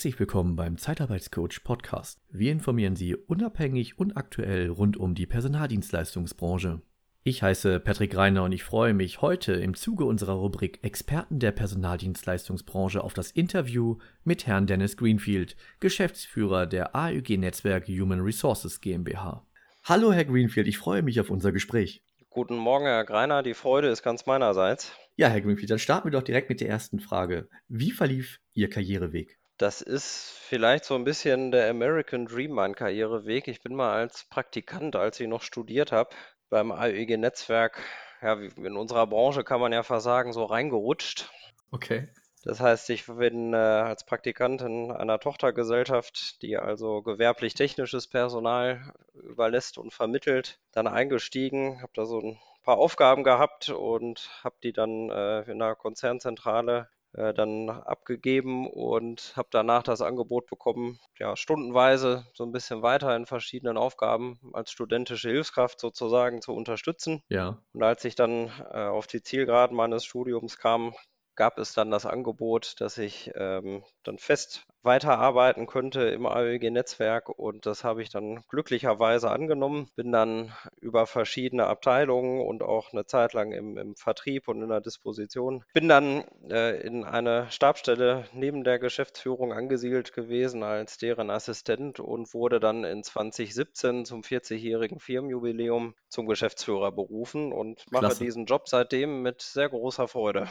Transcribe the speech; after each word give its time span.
Herzlich 0.00 0.18
willkommen 0.18 0.56
beim 0.56 0.78
Zeitarbeitscoach 0.78 1.62
Podcast. 1.62 2.22
Wir 2.30 2.52
informieren 2.52 2.96
Sie 2.96 3.14
unabhängig 3.14 3.98
und 3.98 4.16
aktuell 4.16 4.70
rund 4.70 4.96
um 4.96 5.14
die 5.14 5.26
Personaldienstleistungsbranche. 5.26 6.80
Ich 7.22 7.42
heiße 7.42 7.80
Patrick 7.80 8.16
Reiner 8.16 8.44
und 8.44 8.52
ich 8.52 8.64
freue 8.64 8.94
mich 8.94 9.20
heute 9.20 9.52
im 9.52 9.74
Zuge 9.74 10.06
unserer 10.06 10.32
Rubrik 10.32 10.78
Experten 10.82 11.38
der 11.38 11.52
Personaldienstleistungsbranche 11.52 13.04
auf 13.04 13.12
das 13.12 13.30
Interview 13.30 13.98
mit 14.24 14.46
Herrn 14.46 14.66
Dennis 14.66 14.96
Greenfield, 14.96 15.54
Geschäftsführer 15.80 16.64
der 16.66 16.96
AÜG 16.96 17.36
Netzwerk 17.36 17.86
Human 17.86 18.20
Resources 18.20 18.80
GmbH. 18.80 19.46
Hallo 19.84 20.14
Herr 20.14 20.24
Greenfield, 20.24 20.66
ich 20.66 20.78
freue 20.78 21.02
mich 21.02 21.20
auf 21.20 21.28
unser 21.28 21.52
Gespräch. 21.52 22.02
Guten 22.30 22.56
Morgen, 22.56 22.86
Herr 22.86 23.04
Greiner. 23.04 23.42
Die 23.42 23.52
Freude 23.52 23.88
ist 23.88 24.02
ganz 24.02 24.24
meinerseits. 24.24 24.92
Ja, 25.16 25.28
Herr 25.28 25.42
Greenfield, 25.42 25.70
dann 25.70 25.78
starten 25.78 26.06
wir 26.06 26.12
doch 26.12 26.22
direkt 26.22 26.48
mit 26.48 26.62
der 26.62 26.70
ersten 26.70 27.00
Frage. 27.00 27.50
Wie 27.68 27.90
verlief 27.90 28.40
Ihr 28.54 28.70
Karriereweg? 28.70 29.39
Das 29.60 29.82
ist 29.82 30.38
vielleicht 30.38 30.86
so 30.86 30.94
ein 30.94 31.04
bisschen 31.04 31.50
der 31.50 31.68
American 31.68 32.24
Dream, 32.24 32.52
mein 32.52 32.74
Karriereweg. 32.74 33.46
Ich 33.46 33.60
bin 33.60 33.74
mal 33.74 33.92
als 33.92 34.24
Praktikant, 34.24 34.96
als 34.96 35.20
ich 35.20 35.28
noch 35.28 35.42
studiert 35.42 35.92
habe, 35.92 36.08
beim 36.48 36.72
AEG-Netzwerk, 36.72 37.78
ja, 38.22 38.40
in 38.40 38.74
unserer 38.74 39.06
Branche 39.06 39.44
kann 39.44 39.60
man 39.60 39.74
ja 39.74 39.82
versagen, 39.82 40.32
so 40.32 40.44
reingerutscht. 40.44 41.30
Okay. 41.72 42.08
Das 42.42 42.58
heißt, 42.58 42.88
ich 42.88 43.04
bin 43.04 43.52
äh, 43.52 43.58
als 43.58 44.06
Praktikant 44.06 44.62
in 44.62 44.92
einer 44.92 45.20
Tochtergesellschaft, 45.20 46.40
die 46.40 46.56
also 46.56 47.02
gewerblich-technisches 47.02 48.06
Personal 48.06 48.94
überlässt 49.12 49.76
und 49.76 49.92
vermittelt, 49.92 50.58
dann 50.72 50.86
eingestiegen, 50.86 51.82
habe 51.82 51.92
da 51.94 52.06
so 52.06 52.18
ein 52.18 52.40
paar 52.62 52.78
Aufgaben 52.78 53.24
gehabt 53.24 53.68
und 53.68 54.30
habe 54.42 54.56
die 54.62 54.72
dann 54.72 55.10
äh, 55.10 55.42
in 55.42 55.58
der 55.58 55.74
Konzernzentrale 55.76 56.88
äh, 57.12 57.34
dann 57.34 57.70
abgegeben 57.70 58.68
und 58.68 59.32
habe 59.36 59.48
danach 59.50 59.82
das 59.82 60.00
Angebot 60.00 60.46
bekommen, 60.46 61.00
ja, 61.18 61.36
stundenweise 61.36 62.26
so 62.34 62.44
ein 62.44 62.52
bisschen 62.52 62.82
weiter 62.82 63.14
in 63.16 63.26
verschiedenen 63.26 63.76
Aufgaben 63.76 64.38
als 64.52 64.70
studentische 64.70 65.30
Hilfskraft 65.30 65.80
sozusagen 65.80 66.40
zu 66.40 66.52
unterstützen. 66.52 67.22
Ja. 67.28 67.62
Und 67.72 67.82
als 67.82 68.04
ich 68.04 68.14
dann 68.14 68.52
äh, 68.72 68.86
auf 68.86 69.06
die 69.06 69.22
Zielgeraden 69.22 69.76
meines 69.76 70.04
Studiums 70.04 70.58
kam, 70.58 70.94
gab 71.34 71.58
es 71.58 71.72
dann 71.72 71.90
das 71.90 72.06
Angebot, 72.06 72.80
dass 72.80 72.98
ich 72.98 73.30
ähm, 73.34 73.82
dann 74.02 74.18
fest 74.18 74.66
weiterarbeiten 74.82 75.66
könnte 75.66 76.02
im 76.02 76.26
AEG-Netzwerk 76.26 77.28
und 77.28 77.66
das 77.66 77.84
habe 77.84 78.02
ich 78.02 78.10
dann 78.10 78.42
glücklicherweise 78.48 79.30
angenommen. 79.30 79.88
Bin 79.96 80.12
dann 80.12 80.52
über 80.80 81.06
verschiedene 81.06 81.66
Abteilungen 81.66 82.40
und 82.40 82.62
auch 82.62 82.92
eine 82.92 83.06
Zeit 83.06 83.32
lang 83.32 83.52
im, 83.52 83.76
im 83.76 83.94
Vertrieb 83.94 84.48
und 84.48 84.62
in 84.62 84.68
der 84.68 84.80
Disposition. 84.80 85.64
Bin 85.74 85.88
dann 85.88 86.24
äh, 86.48 86.80
in 86.80 87.04
eine 87.04 87.50
Stabstelle 87.50 88.24
neben 88.32 88.64
der 88.64 88.78
Geschäftsführung 88.78 89.52
angesiedelt 89.52 90.12
gewesen 90.12 90.62
als 90.62 90.98
deren 90.98 91.30
Assistent 91.30 92.00
und 92.00 92.32
wurde 92.32 92.60
dann 92.60 92.84
in 92.84 93.02
2017 93.02 94.04
zum 94.04 94.22
40-jährigen 94.22 94.98
Firmenjubiläum 94.98 95.94
zum 96.08 96.26
Geschäftsführer 96.26 96.92
berufen 96.92 97.52
und 97.52 97.84
mache 97.90 98.06
Klasse. 98.06 98.24
diesen 98.24 98.46
Job 98.46 98.68
seitdem 98.68 99.22
mit 99.22 99.42
sehr 99.42 99.68
großer 99.68 100.08
Freude. 100.08 100.48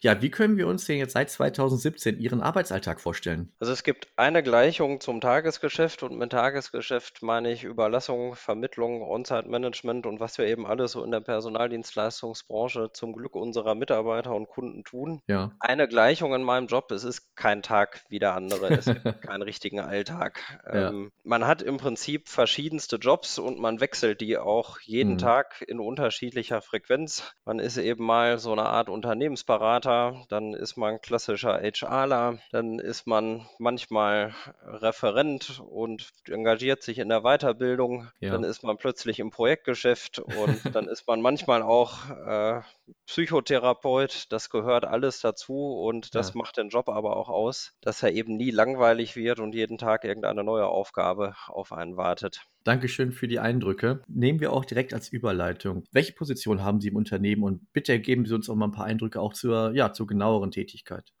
Ja, 0.00 0.22
wie 0.22 0.30
können 0.30 0.56
wir 0.56 0.68
uns 0.68 0.84
denn 0.84 0.98
jetzt 0.98 1.14
seit 1.14 1.28
2017 1.28 2.20
Ihren 2.20 2.40
Arbeitsalltag 2.40 3.00
vorstellen? 3.00 3.52
Also 3.58 3.67
es 3.68 3.84
gibt 3.84 4.08
eine 4.16 4.42
Gleichung 4.42 5.00
zum 5.00 5.20
Tagesgeschäft 5.20 6.02
und 6.02 6.16
mit 6.16 6.30
Tagesgeschäft 6.30 7.22
meine 7.22 7.52
ich 7.52 7.64
Überlassung, 7.64 8.34
Vermittlung, 8.34 9.02
On-Site-Management 9.02 10.06
und 10.06 10.20
was 10.20 10.38
wir 10.38 10.46
eben 10.46 10.66
alles 10.66 10.92
so 10.92 11.04
in 11.04 11.10
der 11.10 11.20
Personaldienstleistungsbranche 11.20 12.90
zum 12.92 13.12
Glück 13.12 13.34
unserer 13.34 13.74
Mitarbeiter 13.74 14.34
und 14.34 14.48
Kunden 14.48 14.84
tun. 14.84 15.22
Ja. 15.26 15.52
Eine 15.60 15.88
Gleichung 15.88 16.34
in 16.34 16.42
meinem 16.42 16.66
Job, 16.66 16.90
es 16.90 17.04
ist 17.04 17.36
kein 17.36 17.62
Tag 17.62 18.02
wie 18.08 18.18
der 18.18 18.34
andere, 18.34 18.68
es 18.68 18.86
gibt 18.86 19.02
keinen 19.22 19.42
richtigen 19.42 19.80
Alltag. 19.80 20.40
Ja. 20.66 20.88
Ähm, 20.88 21.12
man 21.24 21.46
hat 21.46 21.62
im 21.62 21.76
Prinzip 21.76 22.28
verschiedenste 22.28 22.96
Jobs 22.96 23.38
und 23.38 23.58
man 23.58 23.80
wechselt 23.80 24.20
die 24.20 24.38
auch 24.38 24.80
jeden 24.80 25.14
mhm. 25.14 25.18
Tag 25.18 25.64
in 25.66 25.78
unterschiedlicher 25.78 26.62
Frequenz. 26.62 27.34
Man 27.44 27.58
ist 27.58 27.76
eben 27.76 28.04
mal 28.04 28.38
so 28.38 28.52
eine 28.52 28.66
Art 28.66 28.88
Unternehmensberater 28.88 29.58
Berater, 29.58 30.24
dann 30.28 30.54
ist 30.54 30.76
man 30.76 31.00
klassischer 31.00 31.60
HRler, 31.60 32.38
dann 32.52 32.78
ist 32.78 33.06
man 33.06 33.46
manchmal 33.60 34.34
Referent 34.64 35.60
und 35.60 36.10
engagiert 36.28 36.82
sich 36.82 36.98
in 36.98 37.08
der 37.08 37.22
Weiterbildung, 37.22 38.08
ja. 38.20 38.30
dann 38.30 38.44
ist 38.44 38.62
man 38.62 38.76
plötzlich 38.78 39.18
im 39.18 39.30
Projektgeschäft 39.30 40.18
und 40.18 40.74
dann 40.74 40.88
ist 40.88 41.06
man 41.06 41.20
manchmal 41.20 41.62
auch 41.62 42.10
äh, 42.10 42.60
Psychotherapeut. 43.06 44.26
Das 44.30 44.50
gehört 44.50 44.84
alles 44.84 45.20
dazu 45.20 45.74
und 45.82 46.14
das 46.14 46.28
ja. 46.28 46.38
macht 46.38 46.56
den 46.56 46.68
Job 46.68 46.88
aber 46.88 47.16
auch 47.16 47.28
aus, 47.28 47.74
dass 47.80 48.02
er 48.02 48.12
eben 48.12 48.36
nie 48.36 48.50
langweilig 48.50 49.16
wird 49.16 49.40
und 49.40 49.54
jeden 49.54 49.78
Tag 49.78 50.04
irgendeine 50.04 50.44
neue 50.44 50.66
Aufgabe 50.66 51.34
auf 51.46 51.72
einen 51.72 51.96
wartet. 51.96 52.46
Dankeschön 52.64 53.12
für 53.12 53.28
die 53.28 53.38
Eindrücke. 53.38 54.02
Nehmen 54.08 54.40
wir 54.40 54.52
auch 54.52 54.64
direkt 54.64 54.92
als 54.92 55.08
Überleitung. 55.08 55.84
Welche 55.90 56.12
Position 56.12 56.62
haben 56.62 56.80
Sie 56.80 56.88
im 56.88 56.96
Unternehmen 56.96 57.42
und 57.42 57.72
bitte 57.72 57.98
geben 57.98 58.26
Sie 58.26 58.34
uns 58.34 58.50
auch 58.50 58.56
mal 58.56 58.66
ein 58.66 58.72
paar 58.72 58.84
Eindrücke 58.84 59.20
auch 59.20 59.32
zur, 59.32 59.72
ja, 59.74 59.92
zur 59.92 60.06
genaueren 60.06 60.50
Tätigkeit. 60.50 61.12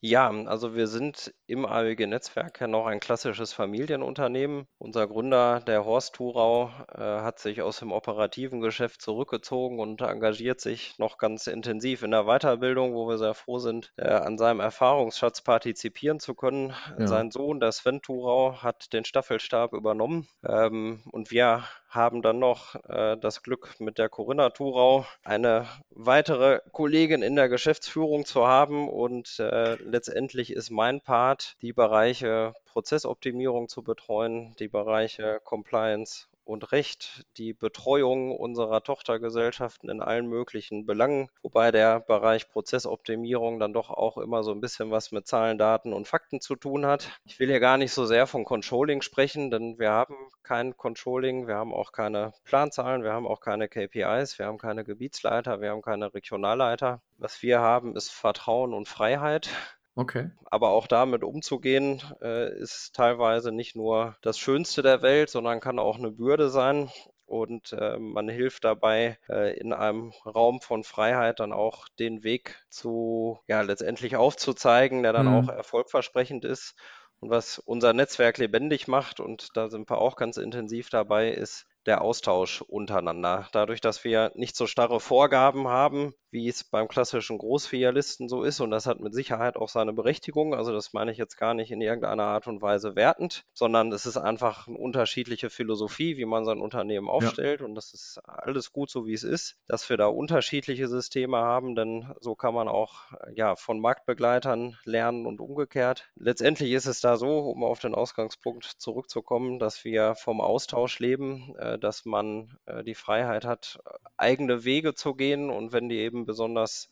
Ja, 0.00 0.30
also 0.30 0.74
wir 0.74 0.88
sind 0.88 1.34
im 1.46 1.64
AEG-Netzwerk 1.64 2.60
ja 2.60 2.66
noch 2.66 2.86
ein 2.86 3.00
klassisches 3.00 3.54
Familienunternehmen. 3.54 4.66
Unser 4.78 5.06
Gründer, 5.06 5.60
der 5.60 5.86
Horst 5.86 6.14
Thurau, 6.14 6.70
äh, 6.94 7.00
hat 7.00 7.38
sich 7.38 7.62
aus 7.62 7.78
dem 7.78 7.92
operativen 7.92 8.60
Geschäft 8.60 9.00
zurückgezogen 9.00 9.80
und 9.80 10.02
engagiert 10.02 10.60
sich 10.60 10.98
noch 10.98 11.16
ganz 11.16 11.46
intensiv 11.46 12.02
in 12.02 12.10
der 12.10 12.24
Weiterbildung, 12.24 12.94
wo 12.94 13.08
wir 13.08 13.16
sehr 13.16 13.34
froh 13.34 13.58
sind, 13.58 13.92
äh, 13.96 14.08
an 14.08 14.36
seinem 14.36 14.60
Erfahrungsschatz 14.60 15.40
partizipieren 15.40 16.20
zu 16.20 16.34
können. 16.34 16.74
Ja. 16.98 17.06
Sein 17.06 17.30
Sohn, 17.30 17.58
der 17.58 17.72
Sven 17.72 18.02
Thurau, 18.02 18.62
hat 18.62 18.92
den 18.92 19.06
Staffelstab 19.06 19.72
übernommen 19.72 20.28
ähm, 20.46 21.02
und 21.10 21.30
wir 21.30 21.64
haben 21.96 22.22
dann 22.22 22.38
noch 22.38 22.76
äh, 22.88 23.16
das 23.16 23.42
Glück, 23.42 23.74
mit 23.80 23.98
der 23.98 24.08
Corinna 24.08 24.50
Thurau 24.50 25.06
eine 25.24 25.66
weitere 25.90 26.60
Kollegin 26.72 27.22
in 27.22 27.34
der 27.34 27.48
Geschäftsführung 27.48 28.24
zu 28.24 28.46
haben. 28.46 28.88
Und 28.88 29.40
äh, 29.40 29.74
letztendlich 29.82 30.52
ist 30.52 30.70
mein 30.70 31.00
Part, 31.00 31.56
die 31.62 31.72
Bereiche 31.72 32.54
Prozessoptimierung 32.66 33.68
zu 33.68 33.82
betreuen, 33.82 34.54
die 34.58 34.68
Bereiche 34.68 35.40
Compliance 35.42 36.26
und 36.46 36.72
Recht 36.72 37.24
die 37.36 37.52
Betreuung 37.52 38.36
unserer 38.36 38.82
Tochtergesellschaften 38.82 39.90
in 39.90 40.00
allen 40.00 40.26
möglichen 40.28 40.86
Belangen, 40.86 41.28
wobei 41.42 41.72
der 41.72 42.00
Bereich 42.00 42.48
Prozessoptimierung 42.48 43.58
dann 43.58 43.72
doch 43.72 43.90
auch 43.90 44.16
immer 44.16 44.42
so 44.42 44.52
ein 44.52 44.60
bisschen 44.60 44.90
was 44.90 45.12
mit 45.12 45.26
Zahlen, 45.26 45.58
Daten 45.58 45.92
und 45.92 46.08
Fakten 46.08 46.40
zu 46.40 46.54
tun 46.56 46.86
hat. 46.86 47.10
Ich 47.24 47.38
will 47.38 47.48
hier 47.48 47.60
gar 47.60 47.76
nicht 47.76 47.92
so 47.92 48.06
sehr 48.06 48.26
von 48.26 48.44
Controlling 48.44 49.02
sprechen, 49.02 49.50
denn 49.50 49.78
wir 49.78 49.90
haben 49.90 50.16
kein 50.42 50.76
Controlling, 50.76 51.48
wir 51.48 51.56
haben 51.56 51.74
auch 51.74 51.92
keine 51.92 52.32
Planzahlen, 52.44 53.02
wir 53.02 53.12
haben 53.12 53.26
auch 53.26 53.40
keine 53.40 53.68
KPIs, 53.68 54.38
wir 54.38 54.46
haben 54.46 54.58
keine 54.58 54.84
Gebietsleiter, 54.84 55.60
wir 55.60 55.70
haben 55.70 55.82
keine 55.82 56.14
Regionalleiter. 56.14 57.02
Was 57.18 57.42
wir 57.42 57.60
haben, 57.60 57.96
ist 57.96 58.10
Vertrauen 58.10 58.72
und 58.72 58.88
Freiheit. 58.88 59.48
Okay. 59.96 60.30
Aber 60.44 60.70
auch 60.70 60.86
damit 60.86 61.24
umzugehen, 61.24 62.02
äh, 62.20 62.54
ist 62.58 62.94
teilweise 62.94 63.50
nicht 63.50 63.74
nur 63.74 64.16
das 64.20 64.38
Schönste 64.38 64.82
der 64.82 65.00
Welt, 65.00 65.30
sondern 65.30 65.60
kann 65.60 65.78
auch 65.78 65.98
eine 65.98 66.10
Bürde 66.10 66.50
sein. 66.50 66.90
Und 67.24 67.72
äh, 67.72 67.98
man 67.98 68.28
hilft 68.28 68.64
dabei, 68.64 69.18
äh, 69.28 69.58
in 69.58 69.72
einem 69.72 70.12
Raum 70.24 70.60
von 70.60 70.84
Freiheit 70.84 71.40
dann 71.40 71.52
auch 71.52 71.88
den 71.98 72.22
Weg 72.22 72.62
zu, 72.68 73.40
ja, 73.48 73.62
letztendlich 73.62 74.16
aufzuzeigen, 74.16 75.02
der 75.02 75.14
dann 75.14 75.26
mhm. 75.26 75.34
auch 75.34 75.48
erfolgversprechend 75.48 76.44
ist. 76.44 76.76
Und 77.18 77.30
was 77.30 77.58
unser 77.58 77.94
Netzwerk 77.94 78.36
lebendig 78.36 78.88
macht, 78.88 79.18
und 79.18 79.56
da 79.56 79.70
sind 79.70 79.90
wir 79.90 79.98
auch 79.98 80.16
ganz 80.16 80.36
intensiv 80.36 80.90
dabei, 80.90 81.30
ist 81.30 81.66
der 81.86 82.02
Austausch 82.02 82.62
untereinander. 82.62 83.48
Dadurch, 83.52 83.80
dass 83.80 84.04
wir 84.04 84.32
nicht 84.34 84.56
so 84.56 84.66
starre 84.66 85.00
Vorgaben 85.00 85.68
haben, 85.68 86.14
wie 86.30 86.48
es 86.48 86.64
beim 86.64 86.88
klassischen 86.88 87.38
Großfilialisten 87.38 88.28
so 88.28 88.42
ist, 88.42 88.60
und 88.60 88.70
das 88.70 88.86
hat 88.86 89.00
mit 89.00 89.14
Sicherheit 89.14 89.56
auch 89.56 89.68
seine 89.68 89.92
Berechtigung, 89.92 90.54
also 90.54 90.72
das 90.72 90.92
meine 90.92 91.12
ich 91.12 91.18
jetzt 91.18 91.36
gar 91.36 91.54
nicht 91.54 91.70
in 91.70 91.80
irgendeiner 91.80 92.24
Art 92.24 92.46
und 92.46 92.60
Weise 92.60 92.94
wertend, 92.94 93.44
sondern 93.54 93.90
es 93.92 94.04
ist 94.04 94.16
einfach 94.16 94.68
eine 94.68 94.76
unterschiedliche 94.76 95.48
Philosophie, 95.48 96.16
wie 96.16 96.24
man 96.26 96.44
sein 96.44 96.60
Unternehmen 96.60 97.08
aufstellt 97.08 97.60
ja. 97.60 97.66
und 97.66 97.74
das 97.74 97.94
ist 97.94 98.18
alles 98.24 98.72
gut 98.72 98.90
so, 98.90 99.06
wie 99.06 99.14
es 99.14 99.22
ist, 99.22 99.56
dass 99.66 99.88
wir 99.88 99.96
da 99.96 100.06
unterschiedliche 100.06 100.88
Systeme 100.88 101.38
haben, 101.38 101.74
denn 101.74 102.12
so 102.20 102.34
kann 102.34 102.54
man 102.54 102.68
auch 102.68 103.12
ja, 103.34 103.56
von 103.56 103.80
Marktbegleitern 103.80 104.76
lernen 104.84 105.26
und 105.26 105.40
umgekehrt. 105.40 106.10
Letztendlich 106.16 106.72
ist 106.72 106.86
es 106.86 107.00
da 107.00 107.16
so, 107.16 107.38
um 107.38 107.64
auf 107.64 107.78
den 107.78 107.94
Ausgangspunkt 107.94 108.64
zurückzukommen, 108.64 109.58
dass 109.58 109.84
wir 109.84 110.14
vom 110.16 110.40
Austausch 110.40 110.98
leben, 110.98 111.54
äh, 111.58 111.75
dass 111.78 112.04
man 112.04 112.58
äh, 112.66 112.82
die 112.84 112.94
Freiheit 112.94 113.44
hat, 113.44 113.80
eigene 114.16 114.64
Wege 114.64 114.94
zu 114.94 115.14
gehen 115.14 115.50
und 115.50 115.72
wenn 115.72 115.88
die 115.88 115.98
eben 115.98 116.26
besonders 116.26 116.88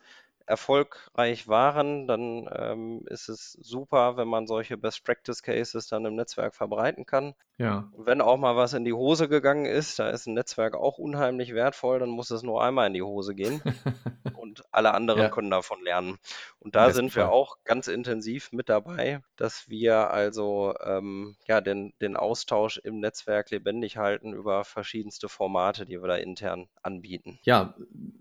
erfolgreich 0.46 1.48
waren, 1.48 2.06
dann 2.06 2.48
ähm, 2.54 3.02
ist 3.06 3.28
es 3.28 3.52
super, 3.52 4.16
wenn 4.16 4.28
man 4.28 4.46
solche 4.46 4.76
Best 4.76 5.04
Practice 5.04 5.42
Cases 5.42 5.86
dann 5.88 6.04
im 6.04 6.14
Netzwerk 6.14 6.54
verbreiten 6.54 7.06
kann. 7.06 7.34
Ja. 7.56 7.88
Wenn 7.96 8.20
auch 8.20 8.36
mal 8.36 8.56
was 8.56 8.74
in 8.74 8.84
die 8.84 8.92
Hose 8.92 9.28
gegangen 9.28 9.64
ist, 9.64 9.98
da 9.98 10.10
ist 10.10 10.26
ein 10.26 10.34
Netzwerk 10.34 10.74
auch 10.74 10.98
unheimlich 10.98 11.54
wertvoll, 11.54 12.00
dann 12.00 12.08
muss 12.08 12.30
es 12.30 12.42
nur 12.42 12.62
einmal 12.62 12.88
in 12.88 12.94
die 12.94 13.02
Hose 13.02 13.34
gehen 13.34 13.62
und 14.36 14.64
alle 14.72 14.92
anderen 14.92 15.20
ja. 15.22 15.28
können 15.28 15.50
davon 15.50 15.82
lernen. 15.82 16.18
Und 16.58 16.74
da 16.74 16.90
sind 16.90 17.14
wir 17.14 17.30
auch 17.30 17.58
ganz 17.64 17.88
intensiv 17.88 18.50
mit 18.52 18.68
dabei, 18.68 19.20
dass 19.36 19.68
wir 19.68 20.10
also 20.10 20.74
ähm, 20.82 21.36
ja, 21.46 21.60
den, 21.60 21.92
den 22.00 22.16
Austausch 22.16 22.78
im 22.78 23.00
Netzwerk 23.00 23.50
lebendig 23.50 23.98
halten 23.98 24.32
über 24.32 24.64
verschiedenste 24.64 25.28
Formate, 25.28 25.86
die 25.86 26.00
wir 26.00 26.08
da 26.08 26.16
intern 26.16 26.68
anbieten. 26.82 27.38
Ja, 27.42 27.74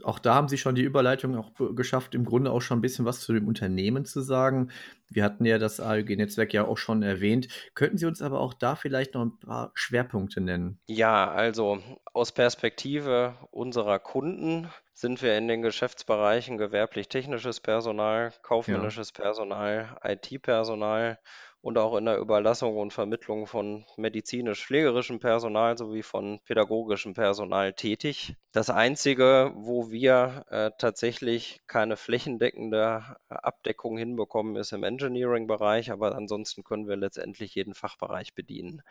auch 0.04 0.20
da 0.20 0.36
haben 0.36 0.48
Sie 0.48 0.58
schon 0.58 0.76
die 0.76 0.84
Überleitung 0.84 1.36
auch 1.38 1.52
geschafft, 1.76 2.13
im 2.16 2.26
Grunde 2.26 2.52
auch 2.52 2.62
schon 2.62 2.80
ein 2.80 2.82
bisschen 2.82 3.06
was 3.06 3.20
zu 3.20 3.34
dem 3.34 3.48
Unternehmen 3.48 4.06
zu 4.06 4.22
sagen. 4.22 4.72
Wir 5.10 5.24
hatten 5.24 5.46
ja 5.46 5.58
das 5.58 5.80
AEG-Netzwerk 5.80 6.54
ja 6.54 6.66
auch 6.66 6.78
schon 6.78 7.04
erwähnt. 7.04 7.48
Könnten 7.76 7.98
Sie 7.98 8.06
uns 8.06 8.22
aber 8.22 8.40
auch 8.40 8.54
da 8.54 8.76
vielleicht 8.76 9.14
noch 9.14 9.24
ein 9.24 9.40
paar 9.40 9.72
Schwerpunkte 9.76 10.42
nennen? 10.42 10.80
Ja, 10.88 11.32
also 11.32 11.80
aus 12.14 12.32
Perspektive 12.32 13.36
unserer 13.52 14.00
Kunden 14.00 14.70
sind 14.94 15.22
wir 15.22 15.38
in 15.38 15.48
den 15.48 15.62
Geschäftsbereichen 15.62 16.58
gewerblich-technisches 16.58 17.60
Personal, 17.60 18.34
kaufmännisches 18.42 19.14
ja. 19.16 19.24
Personal, 19.24 19.98
IT-Personal 20.04 21.20
und 21.64 21.78
auch 21.78 21.96
in 21.96 22.04
der 22.04 22.18
Überlassung 22.18 22.78
und 22.78 22.92
Vermittlung 22.92 23.48
von 23.48 23.86
medizinisch-pflegerischem 23.96 25.22
Personal 25.22 25.78
sowie 25.78 26.04
von 26.04 26.42
pädagogischem 26.44 27.14
Personal 27.14 27.72
tätig. 27.72 28.36
Das 28.52 28.70
Einzige, 28.70 29.54
wo 29.56 29.90
wir 29.90 30.46
äh, 30.50 30.72
tatsächlich 30.78 31.62
keine 31.66 31.96
flächendeckende 31.96 33.16
Abdeckung 33.30 33.98
hinbekommen, 33.98 34.58
ist 34.58 34.74
im 34.74 34.84
Engineering-Bereich, 34.84 35.90
aber 35.90 36.16
ansonsten 36.16 36.66
können 36.66 36.90
wir 36.90 36.98
letztendlich 36.98 37.56
jeden 37.56 37.76
Fachbereich 37.76 38.36
bedienen, 38.36 38.82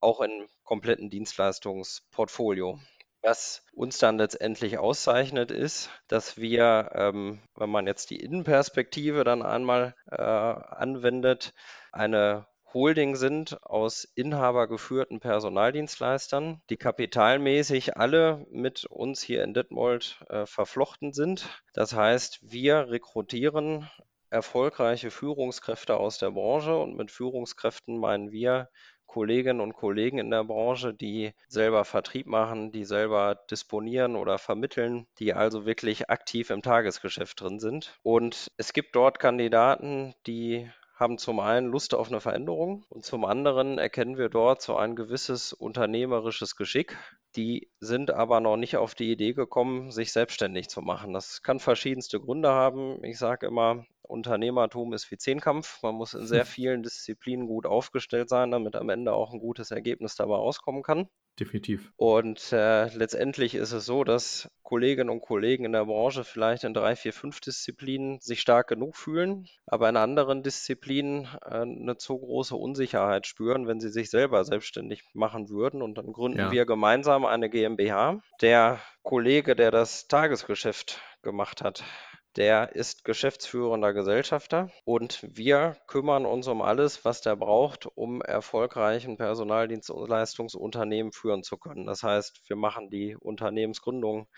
auch 0.00 0.22
im 0.22 0.48
kompletten 0.64 1.10
Dienstleistungsportfolio. 1.10 2.80
Was 3.22 3.64
uns 3.72 3.98
dann 3.98 4.18
letztendlich 4.18 4.78
auszeichnet, 4.78 5.50
ist, 5.50 5.90
dass 6.08 6.36
wir, 6.36 6.90
ähm, 6.94 7.40
wenn 7.56 7.70
man 7.70 7.86
jetzt 7.86 8.10
die 8.10 8.20
Innenperspektive 8.20 9.24
dann 9.24 9.42
einmal 9.42 9.94
äh, 10.10 10.22
anwendet, 10.22 11.52
eine 11.92 12.46
Holding 12.72 13.16
sind 13.16 13.62
aus 13.64 14.04
inhabergeführten 14.04 15.18
Personaldienstleistern, 15.18 16.60
die 16.68 16.76
kapitalmäßig 16.76 17.96
alle 17.96 18.46
mit 18.50 18.84
uns 18.84 19.22
hier 19.22 19.44
in 19.44 19.54
Detmold 19.54 20.20
äh, 20.28 20.44
verflochten 20.46 21.12
sind. 21.12 21.48
Das 21.72 21.94
heißt, 21.94 22.40
wir 22.42 22.90
rekrutieren 22.90 23.88
erfolgreiche 24.28 25.10
Führungskräfte 25.10 25.96
aus 25.96 26.18
der 26.18 26.32
Branche 26.32 26.76
und 26.76 26.96
mit 26.96 27.10
Führungskräften 27.10 27.98
meinen 27.98 28.30
wir 28.30 28.68
Kolleginnen 29.06 29.60
und 29.60 29.74
Kollegen 29.74 30.18
in 30.18 30.30
der 30.30 30.44
Branche, 30.44 30.92
die 30.94 31.32
selber 31.48 31.84
Vertrieb 31.84 32.26
machen, 32.26 32.72
die 32.72 32.84
selber 32.84 33.34
disponieren 33.50 34.16
oder 34.16 34.38
vermitteln, 34.38 35.06
die 35.18 35.34
also 35.34 35.66
wirklich 35.66 36.10
aktiv 36.10 36.50
im 36.50 36.62
Tagesgeschäft 36.62 37.40
drin 37.40 37.58
sind. 37.58 37.98
Und 38.02 38.50
es 38.56 38.72
gibt 38.72 38.94
dort 38.94 39.18
Kandidaten, 39.18 40.14
die 40.26 40.70
haben 40.96 41.18
zum 41.18 41.40
einen 41.40 41.66
Lust 41.68 41.94
auf 41.94 42.08
eine 42.08 42.20
Veränderung 42.20 42.84
und 42.88 43.04
zum 43.04 43.24
anderen 43.26 43.78
erkennen 43.78 44.16
wir 44.16 44.30
dort 44.30 44.62
so 44.62 44.76
ein 44.76 44.96
gewisses 44.96 45.52
unternehmerisches 45.52 46.56
Geschick. 46.56 46.96
Die 47.36 47.70
sind 47.80 48.10
aber 48.10 48.40
noch 48.40 48.56
nicht 48.56 48.76
auf 48.76 48.94
die 48.94 49.12
Idee 49.12 49.34
gekommen, 49.34 49.92
sich 49.92 50.12
selbstständig 50.12 50.68
zu 50.68 50.80
machen. 50.80 51.12
Das 51.12 51.42
kann 51.42 51.60
verschiedenste 51.60 52.18
Gründe 52.18 52.48
haben. 52.48 53.04
Ich 53.04 53.18
sage 53.18 53.46
immer, 53.46 53.84
Unternehmertum 54.02 54.92
ist 54.92 55.10
wie 55.10 55.18
Zehnkampf. 55.18 55.82
Man 55.82 55.94
muss 55.94 56.14
in 56.14 56.26
sehr 56.26 56.44
vielen 56.46 56.82
Disziplinen 56.82 57.46
gut 57.46 57.66
aufgestellt 57.66 58.28
sein, 58.28 58.50
damit 58.50 58.76
am 58.76 58.88
Ende 58.88 59.12
auch 59.12 59.32
ein 59.32 59.40
gutes 59.40 59.70
Ergebnis 59.70 60.14
dabei 60.14 60.36
rauskommen 60.36 60.82
kann. 60.82 61.08
Definitiv. 61.38 61.92
Und 61.96 62.50
äh, 62.52 62.86
letztendlich 62.96 63.54
ist 63.54 63.72
es 63.72 63.84
so, 63.84 64.04
dass 64.04 64.48
Kolleginnen 64.62 65.10
und 65.10 65.20
Kollegen 65.20 65.66
in 65.66 65.72
der 65.72 65.84
Branche 65.84 66.24
vielleicht 66.24 66.64
in 66.64 66.72
drei, 66.72 66.96
vier, 66.96 67.12
fünf 67.12 67.40
Disziplinen 67.40 68.20
sich 68.20 68.40
stark 68.40 68.68
genug 68.68 68.96
fühlen, 68.96 69.46
aber 69.66 69.90
in 69.90 69.98
anderen 69.98 70.42
Disziplinen 70.42 71.28
äh, 71.44 71.60
eine 71.60 71.98
zu 71.98 72.18
große 72.18 72.56
Unsicherheit 72.56 73.26
spüren, 73.26 73.66
wenn 73.66 73.80
sie 73.80 73.90
sich 73.90 74.08
selber 74.08 74.44
selbstständig 74.44 75.04
machen 75.12 75.50
würden. 75.50 75.82
Und 75.82 75.98
dann 75.98 76.10
gründen 76.14 76.38
ja. 76.38 76.50
wir 76.50 76.64
gemeinsam 76.64 77.25
eine 77.26 77.50
GmbH. 77.50 78.20
Der 78.40 78.80
Kollege, 79.02 79.54
der 79.56 79.70
das 79.70 80.08
Tagesgeschäft 80.08 81.00
gemacht 81.22 81.62
hat, 81.62 81.84
der 82.36 82.74
ist 82.76 83.04
geschäftsführender 83.04 83.94
Gesellschafter 83.94 84.70
und 84.84 85.26
wir 85.26 85.76
kümmern 85.86 86.26
uns 86.26 86.48
um 86.48 86.60
alles, 86.60 87.04
was 87.04 87.22
der 87.22 87.34
braucht, 87.34 87.86
um 87.86 88.20
erfolgreich 88.20 89.06
ein 89.06 89.16
Personaldienstleistungsunternehmen 89.16 91.12
führen 91.12 91.42
zu 91.42 91.56
können. 91.56 91.86
Das 91.86 92.02
heißt, 92.02 92.42
wir 92.46 92.56
machen 92.56 92.90
die 92.90 93.16
Unternehmensgründung, 93.16 94.28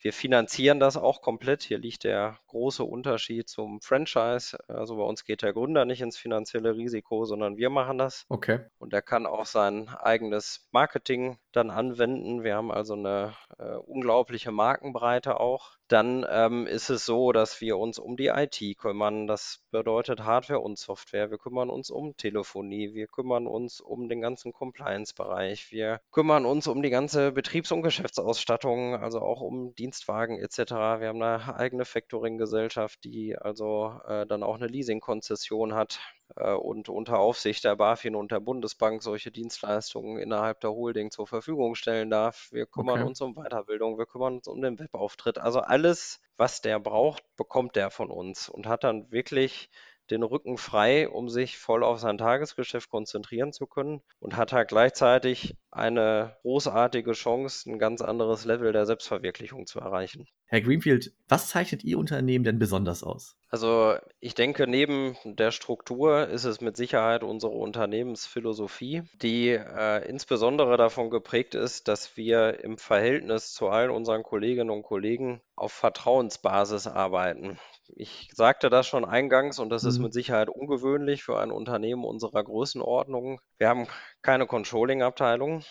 wir 0.00 0.12
finanzieren 0.12 0.80
das 0.80 0.96
auch 0.96 1.22
komplett. 1.22 1.62
Hier 1.62 1.78
liegt 1.78 2.04
der 2.04 2.38
große 2.48 2.84
Unterschied 2.84 3.48
zum 3.48 3.80
Franchise. 3.80 4.58
Also 4.68 4.96
bei 4.96 5.02
uns 5.02 5.24
geht 5.24 5.42
der 5.42 5.52
Gründer 5.52 5.84
nicht 5.84 6.00
ins 6.00 6.16
finanzielle 6.16 6.76
Risiko, 6.76 7.24
sondern 7.24 7.56
wir 7.56 7.70
machen 7.70 7.98
das. 7.98 8.24
Okay. 8.28 8.60
Und 8.78 8.92
er 8.92 9.02
kann 9.02 9.26
auch 9.26 9.46
sein 9.46 9.88
eigenes 9.88 10.68
Marketing 10.72 11.38
dann 11.52 11.70
anwenden. 11.70 12.44
Wir 12.44 12.56
haben 12.56 12.70
also 12.70 12.94
eine 12.94 13.34
äh, 13.58 13.74
unglaubliche 13.76 14.52
Markenbreite 14.52 15.40
auch. 15.40 15.76
Dann 15.88 16.26
ähm, 16.28 16.66
ist 16.66 16.90
es 16.90 17.06
so, 17.06 17.30
dass 17.30 17.60
wir 17.60 17.78
uns 17.78 17.98
um 18.00 18.16
die 18.16 18.26
IT 18.26 18.60
kümmern. 18.78 19.28
Das 19.28 19.60
bedeutet 19.70 20.24
Hardware 20.24 20.60
und 20.60 20.78
Software. 20.78 21.30
Wir 21.30 21.38
kümmern 21.38 21.70
uns 21.70 21.90
um 21.90 22.16
Telefonie. 22.16 22.94
Wir 22.94 23.06
kümmern 23.06 23.46
uns 23.46 23.80
um 23.80 24.08
den 24.08 24.20
ganzen 24.20 24.52
Compliance-Bereich. 24.52 25.70
Wir 25.70 26.00
kümmern 26.10 26.44
uns 26.44 26.66
um 26.66 26.82
die 26.82 26.90
ganze 26.90 27.30
Betriebs- 27.30 27.70
und 27.70 27.82
Geschäftsausstattung, 27.82 28.96
also 28.96 29.20
auch 29.20 29.40
um 29.40 29.74
Dienstwagen 29.76 30.38
etc. 30.40 30.58
Wir 30.98 31.08
haben 31.08 31.22
eine 31.22 31.56
eigene 31.56 31.84
Factoring-Gesellschaft, 31.84 33.04
die 33.04 33.36
also 33.38 34.00
äh, 34.08 34.26
dann 34.26 34.42
auch 34.42 34.56
eine 34.56 34.66
Leasing-Konzession 34.66 35.74
hat 35.74 36.00
und 36.34 36.88
unter 36.88 37.18
Aufsicht 37.18 37.64
der 37.64 37.76
BaFin 37.76 38.14
und 38.14 38.32
der 38.32 38.40
Bundesbank 38.40 39.02
solche 39.02 39.30
Dienstleistungen 39.30 40.18
innerhalb 40.18 40.60
der 40.60 40.70
Holding 40.70 41.10
zur 41.10 41.26
Verfügung 41.26 41.74
stellen 41.74 42.10
darf. 42.10 42.48
Wir 42.52 42.66
kümmern 42.66 43.00
okay. 43.00 43.08
uns 43.08 43.20
um 43.20 43.34
Weiterbildung, 43.34 43.96
wir 43.96 44.06
kümmern 44.06 44.36
uns 44.36 44.48
um 44.48 44.60
den 44.60 44.78
Webauftritt. 44.78 45.38
Also 45.38 45.60
alles, 45.60 46.20
was 46.36 46.60
der 46.60 46.80
braucht, 46.80 47.22
bekommt 47.36 47.76
der 47.76 47.90
von 47.90 48.10
uns 48.10 48.48
und 48.48 48.66
hat 48.66 48.84
dann 48.84 49.10
wirklich 49.10 49.70
den 50.10 50.22
Rücken 50.22 50.58
frei, 50.58 51.08
um 51.08 51.28
sich 51.28 51.58
voll 51.58 51.82
auf 51.82 51.98
sein 51.98 52.18
Tagesgeschäft 52.18 52.90
konzentrieren 52.90 53.52
zu 53.52 53.66
können 53.66 54.02
und 54.18 54.36
hat 54.36 54.52
halt 54.52 54.68
gleichzeitig 54.68 55.56
eine 55.70 56.36
großartige 56.42 57.12
Chance, 57.12 57.70
ein 57.70 57.78
ganz 57.78 58.00
anderes 58.00 58.44
Level 58.44 58.72
der 58.72 58.86
Selbstverwirklichung 58.86 59.66
zu 59.66 59.78
erreichen. 59.78 60.26
Herr 60.46 60.60
Greenfield, 60.60 61.12
was 61.28 61.48
zeichnet 61.48 61.82
Ihr 61.84 61.98
Unternehmen 61.98 62.44
denn 62.44 62.58
besonders 62.58 63.02
aus? 63.02 63.36
Also 63.48 63.96
ich 64.20 64.34
denke, 64.34 64.66
neben 64.66 65.16
der 65.24 65.50
Struktur 65.50 66.28
ist 66.28 66.44
es 66.44 66.60
mit 66.60 66.76
Sicherheit 66.76 67.24
unsere 67.24 67.52
Unternehmensphilosophie, 67.52 69.02
die 69.20 69.50
äh, 69.50 70.08
insbesondere 70.08 70.76
davon 70.76 71.10
geprägt 71.10 71.54
ist, 71.54 71.88
dass 71.88 72.16
wir 72.16 72.62
im 72.62 72.78
Verhältnis 72.78 73.52
zu 73.52 73.68
allen 73.68 73.90
unseren 73.90 74.22
Kolleginnen 74.22 74.70
und 74.70 74.82
Kollegen 74.82 75.40
auf 75.56 75.72
Vertrauensbasis 75.72 76.86
arbeiten. 76.86 77.58
Ich 77.94 78.30
sagte 78.34 78.70
das 78.70 78.86
schon 78.86 79.04
eingangs 79.04 79.58
und 79.58 79.70
das 79.70 79.84
ist 79.84 79.98
mhm. 79.98 80.04
mit 80.04 80.12
Sicherheit 80.12 80.48
ungewöhnlich 80.48 81.22
für 81.22 81.38
ein 81.38 81.50
Unternehmen 81.50 82.04
unserer 82.04 82.42
Größenordnung. 82.42 83.40
Wir 83.58 83.68
haben 83.68 83.86
keine 84.22 84.46
Controlling-Abteilung, 84.46 85.62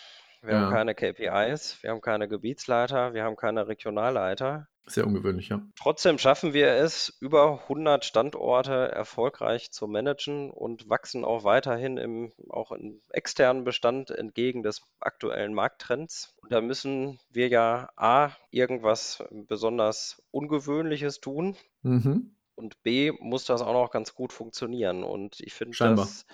wir 0.42 0.54
ja. 0.54 0.60
haben 0.60 0.72
keine 0.72 0.94
KPIs, 0.94 1.82
wir 1.82 1.90
haben 1.90 2.00
keine 2.00 2.28
Gebietsleiter, 2.28 3.14
wir 3.14 3.24
haben 3.24 3.36
keine 3.36 3.68
Regionalleiter. 3.68 4.68
Sehr 4.88 5.04
ungewöhnlich, 5.04 5.48
ja. 5.48 5.62
Trotzdem 5.76 6.16
schaffen 6.16 6.52
wir 6.52 6.68
es, 6.68 7.16
über 7.20 7.62
100 7.62 8.04
Standorte 8.04 8.72
erfolgreich 8.92 9.72
zu 9.72 9.88
managen 9.88 10.50
und 10.50 10.88
wachsen 10.88 11.24
auch 11.24 11.42
weiterhin 11.42 11.96
im, 11.96 12.32
auch 12.50 12.70
im 12.70 13.00
externen 13.10 13.64
Bestand 13.64 14.10
entgegen 14.10 14.62
des 14.62 14.82
aktuellen 15.00 15.54
Markttrends. 15.54 16.36
Und 16.40 16.52
da 16.52 16.60
müssen 16.60 17.18
wir 17.30 17.48
ja 17.48 17.90
A, 17.96 18.30
irgendwas 18.50 19.24
besonders 19.30 20.22
Ungewöhnliches 20.30 21.20
tun. 21.20 21.56
Mhm. 21.82 22.36
Und 22.54 22.80
B, 22.84 23.12
muss 23.18 23.44
das 23.44 23.62
auch 23.62 23.72
noch 23.72 23.90
ganz 23.90 24.14
gut 24.14 24.32
funktionieren. 24.32 25.02
Und 25.02 25.40
ich 25.40 25.52
finde, 25.52 25.76
dass 25.76 26.26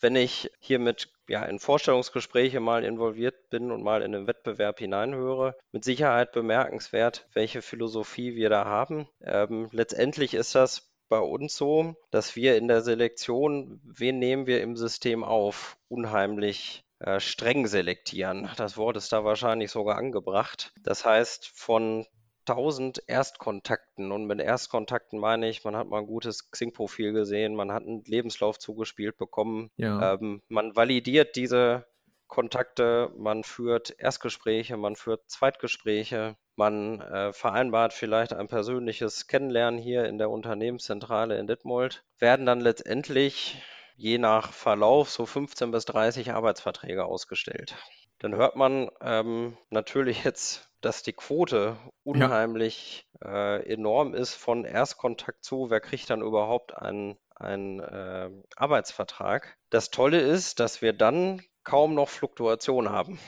wenn 0.00 0.16
ich 0.16 0.50
hier 0.58 0.78
mit 0.78 1.08
ja, 1.28 1.44
in 1.44 1.58
Vorstellungsgespräche 1.58 2.60
mal 2.60 2.84
involviert 2.84 3.50
bin 3.50 3.70
und 3.70 3.82
mal 3.82 4.02
in 4.02 4.12
den 4.12 4.26
Wettbewerb 4.26 4.78
hineinhöre, 4.78 5.56
mit 5.72 5.84
Sicherheit 5.84 6.32
bemerkenswert, 6.32 7.26
welche 7.34 7.62
Philosophie 7.62 8.34
wir 8.34 8.48
da 8.48 8.64
haben. 8.64 9.08
Ähm, 9.22 9.68
letztendlich 9.72 10.34
ist 10.34 10.54
das 10.54 10.90
bei 11.08 11.18
uns 11.18 11.56
so, 11.56 11.94
dass 12.10 12.36
wir 12.36 12.56
in 12.56 12.68
der 12.68 12.82
Selektion, 12.82 13.80
wen 13.84 14.18
nehmen 14.18 14.46
wir 14.46 14.62
im 14.62 14.76
System 14.76 15.24
auf, 15.24 15.76
unheimlich 15.88 16.84
äh, 17.00 17.20
streng 17.20 17.66
selektieren. 17.66 18.50
Das 18.56 18.76
Wort 18.76 18.96
ist 18.96 19.12
da 19.12 19.24
wahrscheinlich 19.24 19.70
sogar 19.70 19.96
angebracht. 19.96 20.72
Das 20.82 21.04
heißt, 21.04 21.48
von 21.54 22.06
tausend 22.48 23.02
Erstkontakten. 23.06 24.10
Und 24.10 24.26
mit 24.26 24.40
Erstkontakten 24.40 25.18
meine 25.18 25.48
ich, 25.48 25.64
man 25.64 25.76
hat 25.76 25.88
mal 25.88 25.98
ein 25.98 26.06
gutes 26.06 26.50
Xing-Profil 26.50 27.12
gesehen, 27.12 27.54
man 27.54 27.72
hat 27.72 27.82
einen 27.82 28.02
Lebenslauf 28.04 28.58
zugespielt 28.58 29.18
bekommen. 29.18 29.70
Ja. 29.76 30.14
Ähm, 30.14 30.40
man 30.48 30.74
validiert 30.74 31.36
diese 31.36 31.86
Kontakte, 32.26 33.12
man 33.16 33.44
führt 33.44 33.94
Erstgespräche, 33.98 34.78
man 34.78 34.96
führt 34.96 35.30
Zweitgespräche, 35.30 36.36
man 36.56 37.00
äh, 37.02 37.32
vereinbart 37.32 37.92
vielleicht 37.92 38.32
ein 38.32 38.48
persönliches 38.48 39.26
Kennenlernen 39.26 39.78
hier 39.78 40.06
in 40.06 40.16
der 40.16 40.30
Unternehmenszentrale 40.30 41.38
in 41.38 41.46
Detmold, 41.46 42.02
werden 42.18 42.46
dann 42.46 42.60
letztendlich 42.60 43.62
je 43.96 44.16
nach 44.16 44.52
Verlauf 44.52 45.10
so 45.10 45.26
15 45.26 45.70
bis 45.70 45.84
30 45.84 46.32
Arbeitsverträge 46.32 47.04
ausgestellt. 47.04 47.76
Dann 48.18 48.34
hört 48.34 48.56
man 48.56 48.90
ähm, 49.00 49.56
natürlich 49.70 50.24
jetzt, 50.24 50.68
dass 50.80 51.02
die 51.02 51.12
Quote 51.12 51.76
unheimlich 52.04 53.06
ja. 53.22 53.56
äh, 53.56 53.72
enorm 53.72 54.14
ist 54.14 54.34
von 54.34 54.64
Erstkontakt 54.64 55.44
zu, 55.44 55.70
wer 55.70 55.80
kriegt 55.80 56.10
dann 56.10 56.22
überhaupt 56.22 56.76
einen, 56.76 57.16
einen 57.34 57.80
äh, 57.80 58.30
Arbeitsvertrag. 58.56 59.56
Das 59.70 59.90
Tolle 59.90 60.20
ist, 60.20 60.60
dass 60.60 60.82
wir 60.82 60.92
dann 60.92 61.42
kaum 61.64 61.94
noch 61.94 62.08
Fluktuation 62.08 62.90
haben. 62.90 63.18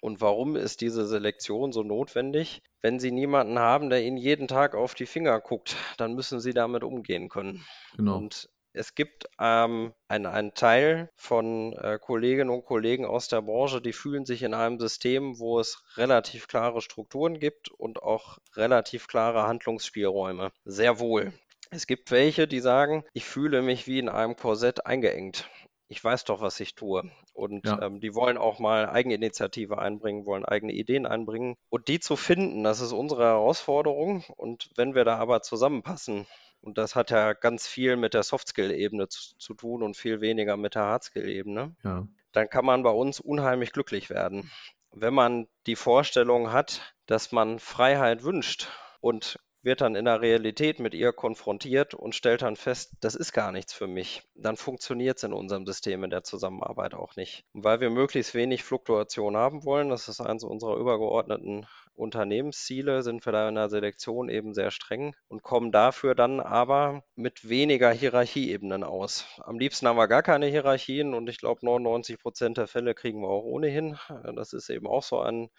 Und 0.00 0.20
warum 0.20 0.56
ist 0.56 0.82
diese 0.82 1.06
Selektion 1.06 1.72
so 1.72 1.82
notwendig? 1.82 2.62
Wenn 2.82 3.00
Sie 3.00 3.10
niemanden 3.10 3.58
haben, 3.58 3.88
der 3.88 4.02
Ihnen 4.02 4.18
jeden 4.18 4.48
Tag 4.48 4.74
auf 4.74 4.94
die 4.94 5.06
Finger 5.06 5.40
guckt, 5.40 5.76
dann 5.96 6.12
müssen 6.12 6.40
Sie 6.40 6.52
damit 6.52 6.84
umgehen 6.84 7.30
können. 7.30 7.64
Genau. 7.96 8.18
Und 8.18 8.50
es 8.74 8.94
gibt 8.94 9.26
ähm, 9.40 9.94
einen, 10.08 10.26
einen 10.26 10.54
Teil 10.54 11.10
von 11.14 11.72
äh, 11.74 11.98
Kolleginnen 12.00 12.50
und 12.50 12.64
Kollegen 12.64 13.06
aus 13.06 13.28
der 13.28 13.40
Branche, 13.40 13.80
die 13.80 13.92
fühlen 13.92 14.26
sich 14.26 14.42
in 14.42 14.52
einem 14.52 14.78
System, 14.80 15.38
wo 15.38 15.60
es 15.60 15.82
relativ 15.96 16.48
klare 16.48 16.82
Strukturen 16.82 17.38
gibt 17.38 17.70
und 17.70 18.02
auch 18.02 18.38
relativ 18.56 19.06
klare 19.06 19.44
Handlungsspielräume. 19.44 20.50
Sehr 20.64 20.98
wohl. 20.98 21.32
Es 21.70 21.86
gibt 21.86 22.10
welche, 22.10 22.46
die 22.46 22.60
sagen, 22.60 23.04
ich 23.12 23.24
fühle 23.24 23.62
mich 23.62 23.86
wie 23.86 23.98
in 23.98 24.08
einem 24.08 24.36
Korsett 24.36 24.86
eingeengt 24.86 25.48
ich 25.88 26.02
weiß 26.02 26.24
doch, 26.24 26.40
was 26.40 26.58
ich 26.60 26.74
tue. 26.74 27.10
Und 27.32 27.66
ja. 27.66 27.82
ähm, 27.82 28.00
die 28.00 28.14
wollen 28.14 28.36
auch 28.36 28.58
mal 28.58 28.88
Eigeninitiative 28.88 29.78
einbringen, 29.78 30.26
wollen 30.26 30.44
eigene 30.44 30.72
Ideen 30.72 31.06
einbringen. 31.06 31.56
Und 31.68 31.88
die 31.88 32.00
zu 32.00 32.16
finden, 32.16 32.64
das 32.64 32.80
ist 32.80 32.92
unsere 32.92 33.24
Herausforderung. 33.24 34.24
Und 34.36 34.70
wenn 34.76 34.94
wir 34.94 35.04
da 35.04 35.18
aber 35.18 35.42
zusammenpassen, 35.42 36.26
und 36.64 36.78
das 36.78 36.96
hat 36.96 37.10
ja 37.10 37.34
ganz 37.34 37.66
viel 37.66 37.96
mit 37.96 38.14
der 38.14 38.22
Softskill-Ebene 38.22 39.08
zu, 39.08 39.36
zu, 39.36 39.54
tun 39.54 39.82
und 39.82 39.96
viel 39.96 40.22
weniger 40.22 40.56
mit 40.56 40.74
der 40.74 40.82
Hardskill-Ebene, 40.82 41.76
ja. 41.84 42.08
dann 42.32 42.48
kann 42.48 42.64
man 42.64 42.82
bei 42.82 42.90
uns 42.90 43.20
unheimlich 43.20 43.72
glücklich 43.72 44.08
werden. 44.08 44.50
Wenn 44.90 45.12
man 45.12 45.46
die 45.66 45.76
Vorstellung 45.76 46.52
hat, 46.52 46.94
dass 47.04 47.32
man 47.32 47.58
Freiheit 47.58 48.22
wünscht 48.22 48.68
und 49.00 49.38
wird 49.62 49.82
dann 49.82 49.94
in 49.94 50.06
der 50.06 50.20
Realität 50.20 50.78
mit 50.78 50.94
ihr 50.94 51.12
konfrontiert 51.12 51.94
und 51.94 52.14
stellt 52.14 52.42
dann 52.42 52.56
fest, 52.56 52.92
das 53.00 53.14
ist 53.14 53.32
gar 53.32 53.52
nichts 53.52 53.72
für 53.72 53.86
mich. 53.86 54.22
Dann 54.34 54.56
funktioniert 54.56 55.18
es 55.18 55.24
in 55.24 55.32
unserem 55.32 55.66
System 55.66 56.04
in 56.04 56.10
der 56.10 56.22
Zusammenarbeit 56.22 56.94
auch 56.94 57.16
nicht. 57.16 57.44
Und 57.52 57.64
weil 57.64 57.80
wir 57.80 57.90
möglichst 57.90 58.34
wenig 58.34 58.62
Fluktuation 58.62 59.36
haben 59.36 59.64
wollen, 59.64 59.88
das 59.88 60.08
ist 60.08 60.20
eines 60.20 60.44
unserer 60.44 60.76
übergeordneten 60.76 61.66
Unternehmensziele, 61.94 63.02
sind 63.02 63.24
wir 63.24 63.32
da 63.32 63.48
in 63.48 63.54
der 63.54 63.68
Selektion 63.68 64.28
eben 64.28 64.54
sehr 64.54 64.70
streng 64.70 65.14
und 65.28 65.42
kommen 65.42 65.72
dafür 65.72 66.14
dann 66.14 66.40
aber 66.40 67.02
mit 67.14 67.48
weniger 67.48 67.90
Hierarchieebenen 67.90 68.84
aus. 68.84 69.26
Am 69.38 69.58
liebsten 69.58 69.86
haben 69.86 69.96
wir 69.96 70.08
gar 70.08 70.22
keine 70.22 70.46
Hierarchien 70.46 71.14
und 71.14 71.28
ich 71.28 71.38
glaube 71.38 71.64
99 71.64 72.18
Prozent 72.18 72.58
der 72.58 72.66
Fälle 72.66 72.94
kriegen 72.94 73.20
wir 73.20 73.28
auch 73.28 73.44
ohnehin. 73.44 73.98
Das 74.34 74.52
ist 74.52 74.70
eben 74.70 74.86
auch 74.86 75.02
so 75.02 75.20
ein 75.20 75.50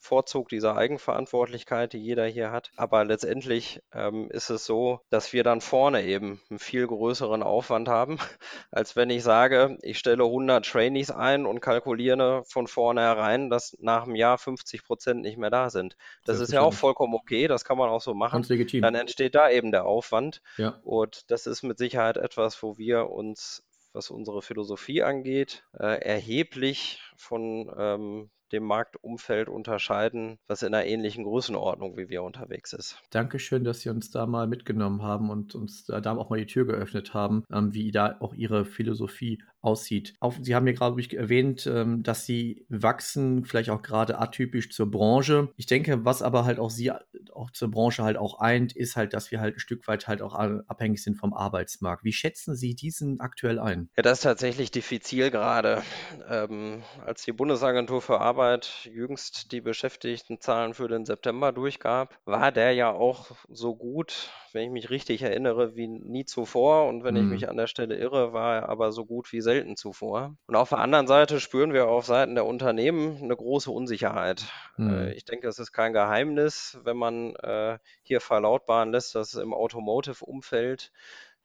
Vorzug 0.00 0.48
dieser 0.48 0.76
Eigenverantwortlichkeit, 0.76 1.92
die 1.92 1.98
jeder 1.98 2.24
hier 2.26 2.50
hat. 2.50 2.70
Aber 2.76 3.04
letztendlich 3.04 3.82
ähm, 3.92 4.30
ist 4.30 4.48
es 4.48 4.64
so, 4.64 5.00
dass 5.10 5.32
wir 5.34 5.44
dann 5.44 5.60
vorne 5.60 6.02
eben 6.04 6.40
einen 6.48 6.58
viel 6.58 6.86
größeren 6.86 7.42
Aufwand 7.42 7.86
haben, 7.88 8.18
als 8.70 8.96
wenn 8.96 9.10
ich 9.10 9.22
sage, 9.22 9.76
ich 9.82 9.98
stelle 9.98 10.24
100 10.24 10.64
Trainees 10.64 11.10
ein 11.10 11.44
und 11.44 11.60
kalkuliere 11.60 12.42
von 12.46 12.66
vornherein, 12.66 13.50
dass 13.50 13.76
nach 13.78 14.04
einem 14.04 14.16
Jahr 14.16 14.38
50 14.38 14.84
Prozent 14.84 15.20
nicht 15.20 15.36
mehr 15.36 15.50
da 15.50 15.68
sind. 15.68 15.96
Das 16.24 16.40
ist 16.40 16.52
ja 16.52 16.62
auch 16.62 16.74
vollkommen 16.74 17.14
okay, 17.14 17.46
das 17.46 17.64
kann 17.64 17.76
man 17.76 17.90
auch 17.90 18.00
so 18.00 18.14
machen. 18.14 18.36
Ganz 18.36 18.48
legitim. 18.48 18.80
Dann 18.80 18.94
entsteht 18.94 19.34
da 19.34 19.50
eben 19.50 19.70
der 19.70 19.84
Aufwand. 19.84 20.40
Ja. 20.56 20.80
Und 20.82 21.30
das 21.30 21.46
ist 21.46 21.62
mit 21.62 21.76
Sicherheit 21.76 22.16
etwas, 22.16 22.62
wo 22.62 22.78
wir 22.78 23.10
uns 23.10 23.62
was 23.92 24.10
unsere 24.10 24.40
Philosophie 24.40 25.02
angeht, 25.02 25.64
äh, 25.78 26.00
erheblich 26.00 27.02
von 27.16 27.70
ähm, 27.76 28.30
dem 28.52 28.64
Marktumfeld 28.64 29.48
unterscheiden, 29.48 30.38
was 30.46 30.62
in 30.62 30.74
einer 30.74 30.86
ähnlichen 30.86 31.24
Größenordnung 31.24 31.96
wie 31.96 32.08
wir 32.08 32.22
unterwegs 32.22 32.72
ist. 32.72 33.00
Dankeschön, 33.10 33.64
dass 33.64 33.80
Sie 33.80 33.90
uns 33.90 34.10
da 34.10 34.26
mal 34.26 34.46
mitgenommen 34.46 35.02
haben 35.02 35.30
und 35.30 35.54
uns 35.54 35.84
da 35.84 36.00
auch 36.16 36.30
mal 36.30 36.38
die 36.38 36.46
Tür 36.46 36.66
geöffnet 36.66 37.14
haben, 37.14 37.44
ähm, 37.52 37.74
wie 37.74 37.90
da 37.90 38.16
auch 38.20 38.34
Ihre 38.34 38.64
Philosophie 38.64 39.42
aussieht. 39.60 40.14
Auch, 40.20 40.34
Sie 40.40 40.54
haben 40.54 40.66
ja 40.66 40.72
gerade 40.72 41.00
erwähnt, 41.16 41.66
ähm, 41.66 42.02
dass 42.02 42.26
Sie 42.26 42.64
wachsen, 42.68 43.44
vielleicht 43.44 43.70
auch 43.70 43.82
gerade 43.82 44.18
atypisch 44.18 44.70
zur 44.70 44.90
Branche. 44.90 45.52
Ich 45.56 45.66
denke, 45.66 46.04
was 46.04 46.22
aber 46.22 46.44
halt 46.44 46.58
auch 46.58 46.70
Sie 46.70 46.90
auch 47.32 47.50
zur 47.50 47.70
Branche 47.70 48.02
halt 48.02 48.16
auch 48.16 48.38
eint, 48.40 48.74
ist 48.74 48.96
halt, 48.96 49.14
dass 49.14 49.30
wir 49.30 49.40
halt 49.40 49.56
ein 49.56 49.60
Stück 49.60 49.86
weit 49.88 50.08
halt 50.08 50.22
auch 50.22 50.34
abhängig 50.34 51.02
sind 51.02 51.16
vom 51.16 51.34
Arbeitsmarkt. 51.34 52.04
Wie 52.04 52.12
schätzen 52.12 52.54
Sie 52.54 52.74
diesen 52.74 53.20
aktuell 53.20 53.58
ein? 53.58 53.90
Ja, 53.96 54.02
das 54.02 54.18
ist 54.18 54.24
tatsächlich 54.24 54.70
diffizil 54.70 55.30
gerade. 55.30 55.82
Ähm, 56.28 56.82
als 57.04 57.22
die 57.24 57.32
Bundesagentur 57.32 58.02
für 58.02 58.20
Arbeit 58.20 58.88
jüngst 58.92 59.52
die 59.52 59.60
Beschäftigtenzahlen 59.60 60.74
für 60.74 60.88
den 60.88 61.04
September 61.04 61.52
durchgab, 61.52 62.18
war 62.24 62.52
der 62.52 62.72
ja 62.72 62.90
auch 62.90 63.30
so 63.48 63.76
gut, 63.76 64.30
wenn 64.54 64.64
ich 64.64 64.70
mich 64.70 64.90
richtig 64.90 65.22
erinnere, 65.22 65.76
wie 65.76 65.88
nie 65.88 66.24
zuvor. 66.24 66.86
Und 66.86 67.04
wenn 67.04 67.14
hm. 67.14 67.22
ich 67.22 67.24
mhm. 67.24 67.30
mich 67.30 67.48
an 67.48 67.56
der 67.56 67.66
Stelle 67.66 67.96
irre, 67.96 68.32
war 68.32 68.56
er 68.56 68.68
aber 68.68 68.92
so 68.92 69.06
gut 69.06 69.32
wie 69.32 69.40
selten 69.40 69.76
zuvor. 69.76 70.36
Und 70.46 70.56
auf 70.56 70.70
der 70.70 70.78
anderen 70.78 71.06
Seite 71.06 71.40
spüren 71.40 71.72
wir 71.72 71.88
auf 71.88 72.06
Seiten 72.06 72.34
der 72.34 72.46
Unternehmen 72.46 73.18
eine 73.22 73.36
große 73.36 73.70
Unsicherheit. 73.70 74.44
Hm. 74.76 75.12
ich 75.14 75.24
denke, 75.24 75.48
es 75.48 75.58
ist 75.58 75.72
kein 75.72 75.92
Geheimnis, 75.92 76.78
wenn 76.84 76.96
man 76.96 77.34
äh, 77.36 77.78
hier 78.02 78.20
verlautbaren 78.20 78.92
lässt, 78.92 79.14
dass 79.14 79.34
im 79.34 79.52
Automotive-Umfeld 79.52 80.92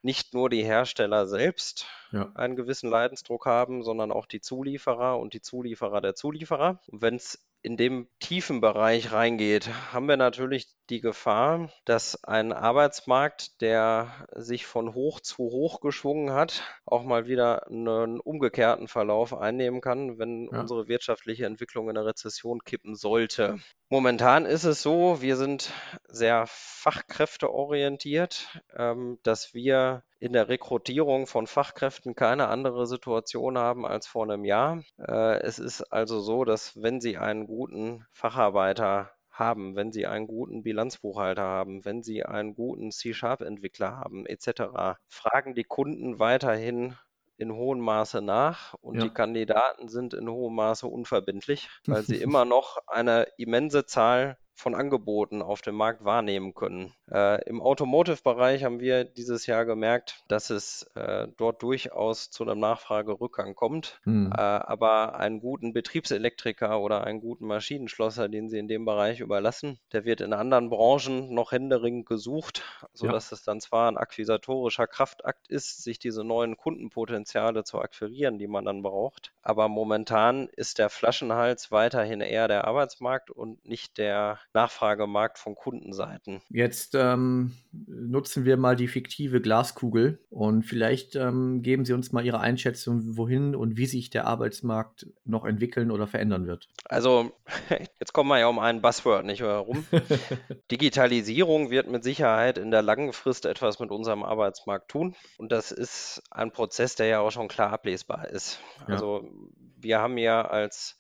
nicht 0.06 0.36
nur 0.36 0.52
die 0.52 0.64
Hersteller 0.64 1.26
selbst 1.26 1.88
ja. 2.12 2.32
einen 2.36 2.56
gewissen 2.56 2.92
Leidensdruck 2.92 3.48
haben, 3.48 3.82
sondern 3.82 4.12
auch 4.12 4.28
die 4.28 4.40
Zulieferer 4.40 5.18
und 5.20 5.34
die 5.34 5.42
Zulieferer 5.42 6.00
der 6.00 6.14
Zulieferer. 6.14 6.80
Wenn 6.92 7.16
es 7.16 7.44
in 7.64 7.76
dem 7.76 8.08
tiefen 8.20 8.62
Bereich 8.62 9.12
reingeht, 9.12 9.68
haben 9.92 10.08
wir 10.08 10.16
natürlich 10.16 10.68
die 10.90 11.02
Gefahr, 11.02 11.70
dass 11.86 12.24
ein 12.24 12.54
Arbeitsmarkt, 12.54 13.62
der 13.62 14.28
sich 14.34 14.66
von 14.66 14.94
hoch 14.94 15.20
zu 15.20 15.44
hoch 15.44 15.80
geschwungen 15.80 16.34
hat, 16.34 16.64
auch 16.86 17.04
mal 17.04 17.28
wieder 17.28 17.68
einen 17.68 18.20
umgekehrten 18.20 18.88
Verlauf 18.88 19.34
einnehmen 19.34 19.82
kann, 19.82 20.20
wenn 20.20 20.50
ja. 20.52 20.62
unsere 20.62 20.88
wirtschaftliche 20.88 21.46
Entwicklung 21.46 21.90
in 21.90 21.96
der 21.96 22.06
Rezession 22.06 22.64
kippen 22.64 22.96
sollte. 22.96 23.60
Momentan 23.90 24.46
ist 24.46 24.64
es 24.64 24.82
so, 24.82 25.22
wir 25.22 25.38
sind 25.38 25.72
sehr 26.08 26.46
fachkräfteorientiert, 26.48 28.62
ähm, 28.76 29.20
dass 29.24 29.54
wir 29.54 30.04
in 30.20 30.34
der 30.34 30.50
Rekrutierung 30.50 31.28
von 31.28 31.46
Fachkräften 31.46 32.16
keine 32.16 32.48
andere 32.48 32.88
Situation 32.88 33.58
haben 33.58 33.86
als 33.86 34.08
vor 34.08 34.24
einem 34.24 34.46
Jahr. 34.46 34.84
Äh, 34.98 35.42
es 35.42 35.60
ist 35.60 35.82
also 35.94 36.20
so, 36.20 36.46
dass 36.46 36.82
wenn 36.82 37.02
Sie 37.02 37.18
einen 37.18 37.48
guten 37.48 38.06
Facharbeiter 38.12 39.12
haben, 39.36 39.76
wenn 39.76 39.92
Sie 39.92 40.08
einen 40.08 40.28
guten 40.28 40.64
Bilanzbuchhalter 40.64 41.44
haben, 41.44 41.86
wenn 41.86 42.04
Sie 42.04 42.24
einen 42.24 42.56
guten 42.56 42.92
C-Sharp-Entwickler 42.92 43.98
haben, 43.98 44.26
etc., 44.26 44.98
fragen 45.08 45.56
die 45.56 45.64
Kunden 45.64 46.20
weiterhin 46.20 46.96
in 47.38 47.54
hohem 47.54 47.80
Maße 47.80 48.22
nach 48.22 48.74
und 48.76 48.96
ja. 48.96 49.04
die 49.04 49.10
Kandidaten 49.10 49.90
sind 49.90 50.14
in 50.14 50.30
hohem 50.30 50.56
Maße 50.56 50.88
unverbindlich, 50.88 51.70
weil 51.86 52.04
sie 52.04 52.16
immer 52.22 52.46
noch 52.46 52.80
eine 52.88 53.28
immense 53.38 53.86
Zahl 53.86 54.38
von 54.56 54.74
Angeboten 54.74 55.42
auf 55.42 55.62
dem 55.62 55.76
Markt 55.76 56.06
wahrnehmen 56.06 56.56
können. 56.56 56.94
Äh, 57.12 57.44
Im 57.48 57.62
Automotive-Bereich 57.62 58.64
haben 58.64 58.80
wir 58.80 59.04
dieses 59.04 59.46
Jahr 59.46 59.66
gemerkt, 59.66 60.24
dass 60.30 60.50
es 60.50 60.84
äh, 60.96 61.28
dort 61.38 61.62
durchaus 61.62 62.32
zu 62.32 62.44
einem 62.44 62.60
Nachfragerückgang 62.60 63.54
kommt. 63.54 64.00
Mhm. 64.06 64.32
Äh, 64.32 64.40
aber 64.40 65.20
einen 65.20 65.42
guten 65.42 65.74
Betriebselektriker 65.74 66.80
oder 66.80 67.04
einen 67.04 67.20
guten 67.20 67.46
Maschinenschlosser, 67.46 68.30
den 68.30 68.48
Sie 68.50 68.58
in 68.58 68.70
dem 68.70 68.86
Bereich 68.86 69.20
überlassen, 69.20 69.78
der 69.92 70.06
wird 70.06 70.22
in 70.22 70.32
anderen 70.32 70.70
Branchen 70.70 71.34
noch 71.34 71.52
händeringend 71.52 72.06
gesucht, 72.06 72.64
sodass 72.94 73.32
ja. 73.32 73.36
es 73.36 73.44
dann 73.44 73.60
zwar 73.60 73.92
ein 73.92 73.98
akquisitorischer 73.98 74.88
Kraftakt 74.88 75.50
ist, 75.50 75.84
sich 75.84 76.00
diese 76.00 76.24
neuen 76.24 76.56
Kundenpotenziale 76.56 77.66
zu 77.66 77.80
akquirieren, 77.80 78.40
die 78.40 78.48
man 78.48 78.64
dann 78.64 78.82
braucht. 78.82 79.34
Aber 79.42 79.68
momentan 79.68 80.48
ist 80.48 80.80
der 80.80 80.90
Flaschenhals 80.90 81.72
weiterhin 81.72 82.22
eher 82.22 82.48
der 82.48 82.66
Arbeitsmarkt 82.66 83.30
und 83.30 83.66
nicht 83.66 83.98
der 83.98 84.40
Nachfragemarkt 84.56 85.38
von 85.38 85.54
Kundenseiten. 85.54 86.42
Jetzt 86.50 86.96
ähm, 86.96 87.54
nutzen 87.72 88.46
wir 88.46 88.58
mal 88.58 88.76
die 88.76 88.88
fiktive 88.88 89.42
Glaskugel 89.42 90.20
und 90.30 90.64
vielleicht 90.64 91.16
ähm, 91.16 91.62
geben 91.62 91.86
Sie 91.86 91.94
uns 91.94 92.12
mal 92.12 92.26
Ihre 92.26 92.40
Einschätzung, 92.40 93.18
wohin 93.18 93.54
und 93.54 93.78
wie 93.78 93.86
sich 93.86 94.10
der 94.10 94.26
Arbeitsmarkt 94.26 95.08
noch 95.26 95.46
entwickeln 95.46 95.92
oder 95.92 96.08
verändern 96.08 96.48
wird. 96.48 96.70
Also, 96.86 97.34
jetzt 98.00 98.14
kommen 98.14 98.30
wir 98.30 98.40
ja 98.40 98.48
um 98.48 98.58
ein 98.58 98.82
Buzzword 98.82 99.26
nicht 99.26 99.42
herum. 99.42 99.86
Digitalisierung 100.72 101.70
wird 101.70 101.92
mit 101.92 102.04
Sicherheit 102.04 102.58
in 102.58 102.72
der 102.72 102.82
langen 102.82 103.12
Frist 103.12 103.46
etwas 103.46 103.80
mit 103.80 103.92
unserem 103.92 104.24
Arbeitsmarkt 104.24 104.90
tun. 104.90 105.16
Und 105.38 105.52
das 105.52 105.72
ist 105.72 106.24
ein 106.32 106.52
Prozess, 106.52 106.96
der 106.96 107.08
ja 107.08 107.20
auch 107.20 107.32
schon 107.32 107.50
klar 107.50 107.72
ablesbar 107.72 108.30
ist. 108.30 108.60
Ja. 108.88 108.94
Also, 108.94 109.30
wir 109.78 110.00
haben 110.00 110.18
ja 110.18 110.44
als 110.44 110.98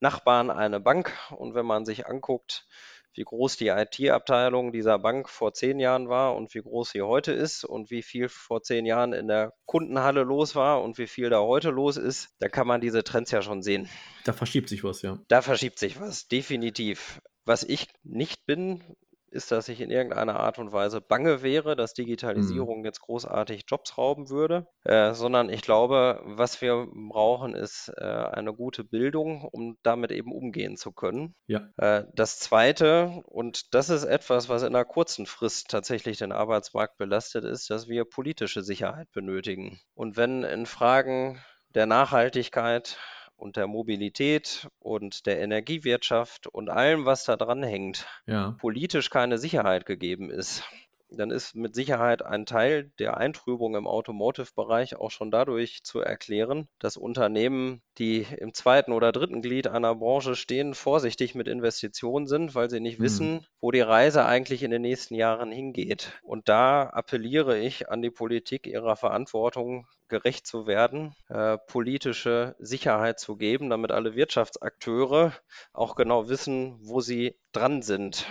Nachbarn 0.00 0.50
eine 0.50 0.78
Bank 0.78 1.12
und 1.30 1.54
wenn 1.54 1.66
man 1.66 1.84
sich 1.84 2.06
anguckt, 2.06 2.66
wie 3.14 3.24
groß 3.24 3.56
die 3.56 3.68
IT-Abteilung 3.68 4.72
dieser 4.72 4.98
Bank 4.98 5.28
vor 5.28 5.52
zehn 5.52 5.80
Jahren 5.80 6.08
war 6.08 6.36
und 6.36 6.54
wie 6.54 6.60
groß 6.60 6.90
sie 6.90 7.02
heute 7.02 7.32
ist 7.32 7.64
und 7.64 7.90
wie 7.90 8.02
viel 8.02 8.28
vor 8.28 8.62
zehn 8.62 8.86
Jahren 8.86 9.12
in 9.12 9.28
der 9.28 9.52
Kundenhalle 9.66 10.22
los 10.22 10.54
war 10.54 10.82
und 10.82 10.98
wie 10.98 11.06
viel 11.06 11.30
da 11.30 11.40
heute 11.40 11.70
los 11.70 11.96
ist, 11.96 12.30
da 12.38 12.48
kann 12.48 12.66
man 12.66 12.80
diese 12.80 13.04
Trends 13.04 13.30
ja 13.30 13.42
schon 13.42 13.62
sehen. 13.62 13.88
Da 14.24 14.32
verschiebt 14.32 14.68
sich 14.68 14.84
was, 14.84 15.02
ja. 15.02 15.18
Da 15.28 15.42
verschiebt 15.42 15.78
sich 15.78 16.00
was, 16.00 16.28
definitiv. 16.28 17.20
Was 17.44 17.62
ich 17.62 17.88
nicht 18.02 18.44
bin, 18.46 18.82
ist, 19.30 19.50
dass 19.50 19.68
ich 19.68 19.80
in 19.80 19.90
irgendeiner 19.90 20.40
Art 20.40 20.58
und 20.58 20.72
Weise 20.72 21.00
bange 21.00 21.42
wäre, 21.42 21.76
dass 21.76 21.92
mhm. 21.96 22.04
Digitalisierung 22.04 22.84
jetzt 22.84 23.00
großartig 23.00 23.64
Jobs 23.68 23.98
rauben 23.98 24.30
würde, 24.30 24.66
äh, 24.84 25.12
sondern 25.14 25.50
ich 25.50 25.62
glaube, 25.62 26.20
was 26.24 26.60
wir 26.60 26.86
brauchen, 26.92 27.54
ist 27.54 27.92
äh, 27.96 28.04
eine 28.04 28.52
gute 28.52 28.84
Bildung, 28.84 29.42
um 29.42 29.76
damit 29.82 30.12
eben 30.12 30.32
umgehen 30.32 30.76
zu 30.76 30.92
können. 30.92 31.34
Ja. 31.46 31.68
Äh, 31.76 32.04
das 32.14 32.38
Zweite, 32.38 33.22
und 33.26 33.74
das 33.74 33.90
ist 33.90 34.04
etwas, 34.04 34.48
was 34.48 34.62
in 34.62 34.74
einer 34.74 34.84
kurzen 34.84 35.26
Frist 35.26 35.70
tatsächlich 35.70 36.18
den 36.18 36.32
Arbeitsmarkt 36.32 36.96
belastet, 36.98 37.44
ist, 37.44 37.70
dass 37.70 37.88
wir 37.88 38.04
politische 38.04 38.62
Sicherheit 38.62 39.10
benötigen. 39.12 39.80
Und 39.94 40.16
wenn 40.16 40.42
in 40.44 40.66
Fragen 40.66 41.40
der 41.74 41.86
Nachhaltigkeit 41.86 42.98
und 43.38 43.56
der 43.56 43.66
Mobilität 43.66 44.68
und 44.80 45.24
der 45.26 45.40
Energiewirtschaft 45.40 46.46
und 46.46 46.68
allem, 46.68 47.06
was 47.06 47.24
da 47.24 47.36
dran 47.36 47.62
hängt, 47.62 48.06
ja. 48.26 48.56
politisch 48.58 49.08
keine 49.08 49.38
Sicherheit 49.38 49.86
gegeben 49.86 50.30
ist, 50.30 50.64
dann 51.10 51.30
ist 51.30 51.54
mit 51.54 51.74
Sicherheit 51.74 52.22
ein 52.22 52.46
Teil 52.46 52.90
der 52.98 53.16
Eintrübung 53.16 53.74
im 53.74 53.86
Automotive-Bereich 53.86 54.96
auch 54.96 55.10
schon 55.10 55.30
dadurch 55.30 55.82
zu 55.82 56.00
erklären, 56.00 56.68
dass 56.78 56.96
Unternehmen, 56.96 57.82
die 57.98 58.26
im 58.36 58.54
zweiten 58.54 58.92
oder 58.92 59.12
dritten 59.12 59.42
Glied 59.42 59.66
einer 59.66 59.94
Branche 59.94 60.36
stehen, 60.36 60.74
vorsichtig 60.74 61.34
mit 61.34 61.48
Investitionen 61.48 62.26
sind, 62.26 62.54
weil 62.54 62.70
sie 62.70 62.80
nicht 62.80 62.98
mhm. 62.98 63.04
wissen, 63.04 63.46
wo 63.60 63.70
die 63.70 63.80
Reise 63.80 64.24
eigentlich 64.24 64.62
in 64.62 64.70
den 64.70 64.82
nächsten 64.82 65.14
Jahren 65.14 65.50
hingeht. 65.50 66.12
Und 66.22 66.48
da 66.48 66.84
appelliere 66.84 67.58
ich 67.58 67.88
an 67.88 68.02
die 68.02 68.10
Politik, 68.10 68.66
ihrer 68.66 68.96
Verantwortung 68.96 69.86
gerecht 70.08 70.46
zu 70.46 70.66
werden, 70.66 71.14
äh, 71.28 71.58
politische 71.58 72.56
Sicherheit 72.58 73.20
zu 73.20 73.36
geben, 73.36 73.70
damit 73.70 73.92
alle 73.92 74.14
Wirtschaftsakteure 74.14 75.32
auch 75.72 75.96
genau 75.96 76.28
wissen, 76.28 76.78
wo 76.80 77.00
sie 77.00 77.36
dran 77.52 77.82
sind. 77.82 78.26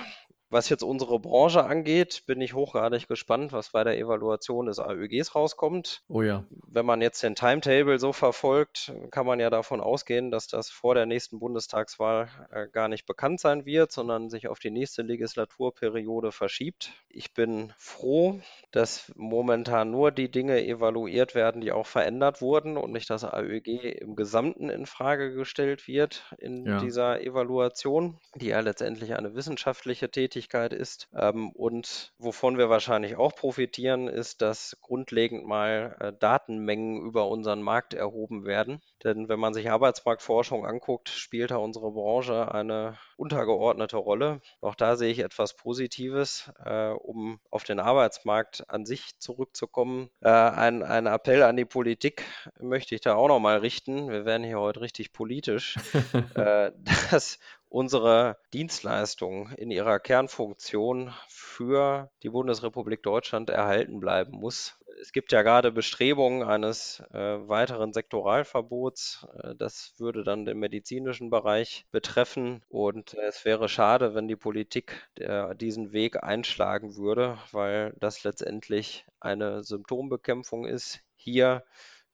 Was 0.50 0.70
jetzt 0.70 0.84
unsere 0.84 1.20
Branche 1.20 1.66
angeht, 1.66 2.24
bin 2.26 2.40
ich 2.40 2.54
hochgradig 2.54 3.10
gespannt, 3.10 3.52
was 3.52 3.72
bei 3.72 3.84
der 3.84 3.98
Evaluation 3.98 4.68
des 4.68 4.80
AÖGs 4.80 5.36
rauskommt. 5.36 6.04
Oh 6.08 6.22
ja. 6.22 6.46
Wenn 6.50 6.86
man 6.86 7.02
jetzt 7.02 7.22
den 7.22 7.36
Timetable 7.36 8.00
so 8.00 8.14
verfolgt, 8.14 8.94
kann 9.12 9.26
man 9.26 9.42
ja 9.42 9.50
davon 9.50 9.82
ausgehen, 9.82 10.32
dass 10.32 10.48
das 10.48 10.70
vor 10.70 10.96
der 10.96 11.06
nächsten 11.06 11.40
Bundestagswahl 11.40 12.30
äh, 12.50 12.68
gar 12.70 12.88
nicht 12.88 13.06
bekannt 13.06 13.42
sein 13.42 13.66
wird, 13.66 13.92
sondern 13.92 14.30
sich 14.30 14.48
auf 14.48 14.60
die 14.60 14.72
nächste 14.72 15.02
Legislaturperiode 15.02 16.32
verschiebt. 16.32 16.94
Ich 17.10 17.34
bin 17.34 17.74
froh, 17.78 18.40
dass 18.72 19.12
momentan 19.18 19.92
nur 19.92 20.12
die 20.12 20.32
Dinge 20.32 20.66
evaluiert 20.66 21.36
werden, 21.36 21.60
die 21.60 21.74
auch 21.74 21.88
verändert 21.88 22.42
wurden 22.42 22.78
und 22.78 22.94
nicht 22.94 23.10
das 23.10 23.26
AÖG 23.26 24.00
im 24.00 24.16
Gesamten 24.16 24.70
in 24.70 24.86
Frage 24.86 25.34
gestellt 25.34 25.90
wird 25.90 26.24
in 26.38 26.66
ja. 26.66 26.80
dieser 26.80 27.22
Evaluation, 27.22 28.18
die 28.36 28.48
ja 28.48 28.62
letztendlich 28.62 29.14
eine 29.16 29.36
wissenschaftliche 29.36 30.10
Tätigkeit 30.10 30.37
Tätigkeit 30.38 30.72
ist. 30.72 31.10
Ähm, 31.16 31.50
und 31.52 32.14
wovon 32.20 32.58
wir 32.58 32.70
wahrscheinlich 32.70 33.16
auch 33.16 33.34
profitieren, 33.36 34.08
ist, 34.08 34.42
dass 34.42 34.78
grundlegend 34.82 35.46
mal 35.46 35.96
äh, 36.00 36.14
Datenmengen 36.14 37.02
über 37.02 37.28
unseren 37.28 37.62
Markt 37.62 37.96
erhoben 37.96 38.46
werden. 38.46 38.82
Denn 39.04 39.30
wenn 39.30 39.40
man 39.40 39.54
sich 39.54 39.72
Arbeitsmarktforschung 39.72 40.66
anguckt, 40.66 41.10
spielt 41.10 41.52
da 41.52 41.58
unsere 41.58 41.92
Branche 41.92 42.52
eine 42.54 42.98
untergeordnete 43.16 43.98
Rolle. 43.98 44.42
Auch 44.62 44.76
da 44.76 44.96
sehe 44.96 45.12
ich 45.12 45.20
etwas 45.20 45.56
Positives, 45.56 46.52
äh, 46.64 46.90
um 46.90 47.40
auf 47.50 47.64
den 47.64 47.80
Arbeitsmarkt 47.80 48.70
an 48.70 48.86
sich 48.86 49.20
zurückzukommen. 49.20 50.10
Äh, 50.22 50.30
ein, 50.30 50.84
ein 50.84 51.08
Appell 51.08 51.42
an 51.44 51.58
die 51.58 51.66
Politik 51.66 52.26
möchte 52.60 52.94
ich 52.94 53.02
da 53.02 53.16
auch 53.16 53.28
nochmal 53.28 53.58
richten. 53.58 54.10
Wir 54.10 54.26
werden 54.26 54.44
hier 54.44 54.60
heute 54.60 54.82
richtig 54.82 55.14
politisch, 55.14 55.78
äh, 56.36 56.72
dass 57.12 57.40
unsere 57.70 58.38
Dienstleistung 58.54 59.50
in 59.58 59.72
ihrer 59.72 60.00
Kernfunktion 60.00 61.14
für 61.28 62.10
die 62.24 62.30
Bundesrepublik 62.30 63.04
Deutschland 63.04 63.50
erhalten 63.50 64.00
bleiben 64.00 64.38
muss. 64.38 64.78
Es 65.00 65.12
gibt 65.12 65.32
ja 65.32 65.44
gerade 65.44 65.72
Bestrebungen 65.72 66.44
eines 66.44 67.04
äh, 67.12 67.18
weiteren 67.48 67.94
Sektoralverbots. 67.94 69.28
Äh, 69.44 69.56
das 69.56 69.94
würde 69.98 70.24
dann 70.24 70.46
den 70.46 70.58
medizinischen 70.58 71.30
Bereich 71.30 71.86
betreffen. 71.92 72.64
Und 72.70 73.14
es 73.14 73.46
wäre 73.46 73.70
schade, 73.70 74.16
wenn 74.16 74.28
die 74.28 74.36
Politik 74.36 75.08
der, 75.18 75.54
diesen 75.54 75.92
Weg 75.92 76.24
einschlagen 76.24 76.96
würde, 76.96 77.38
weil 77.52 77.94
das 78.00 78.24
letztendlich 78.24 79.06
eine 79.20 79.64
Symptombekämpfung 79.64 80.66
ist. 80.66 81.02
Hier 81.16 81.64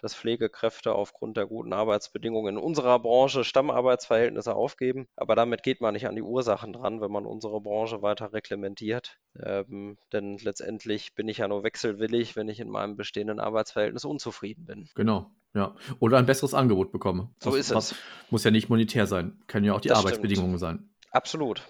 dass 0.04 0.13
Pflegekräfte 0.13 0.94
aufgrund 0.94 1.38
der 1.38 1.46
guten 1.46 1.72
Arbeitsbedingungen 1.72 2.58
in 2.58 2.62
unserer 2.62 3.00
Branche 3.00 3.44
Stammarbeitsverhältnisse 3.44 4.54
aufgeben. 4.54 5.08
Aber 5.16 5.36
damit 5.36 5.63
geht 5.63 5.80
man 5.80 5.94
nicht 5.94 6.08
an 6.08 6.16
die 6.16 6.22
Ursachen 6.22 6.74
dran, 6.74 7.00
wenn 7.00 7.12
man 7.12 7.26
unsere 7.26 7.62
Branche 7.62 8.02
weiter 8.02 8.34
reglementiert. 8.34 9.18
Ähm, 9.42 9.98
denn 10.12 10.38
letztendlich 10.39 11.16
bin 11.16 11.30
ich 11.30 11.38
ja 11.38 11.48
nur 11.48 11.63
wechselwillig, 11.63 12.36
wenn 12.36 12.50
ich 12.50 12.60
in 12.60 12.70
meinem 12.70 12.98
bestehenden 12.98 13.39
Arbeitsverhältnis 13.39 14.04
unzufrieden 14.04 14.66
bin. 14.66 14.89
Genau. 14.94 15.32
Ja, 15.54 15.76
oder 16.00 16.18
ein 16.18 16.26
besseres 16.26 16.54
Angebot 16.54 16.92
bekomme. 16.92 17.30
So 17.39 17.52
was, 17.52 17.60
ist 17.60 17.72
es. 17.72 17.96
Muss 18.30 18.44
ja 18.44 18.52
nicht 18.52 18.70
monetär 18.70 19.08
sein, 19.08 19.39
können 19.48 19.66
ja 19.66 19.74
auch 19.74 19.82
die 19.82 19.89
das 19.89 20.00
Arbeitsbedingungen 20.00 20.58
stimmt. 20.58 20.80
sein. 20.80 20.89
Absolut. 21.12 21.62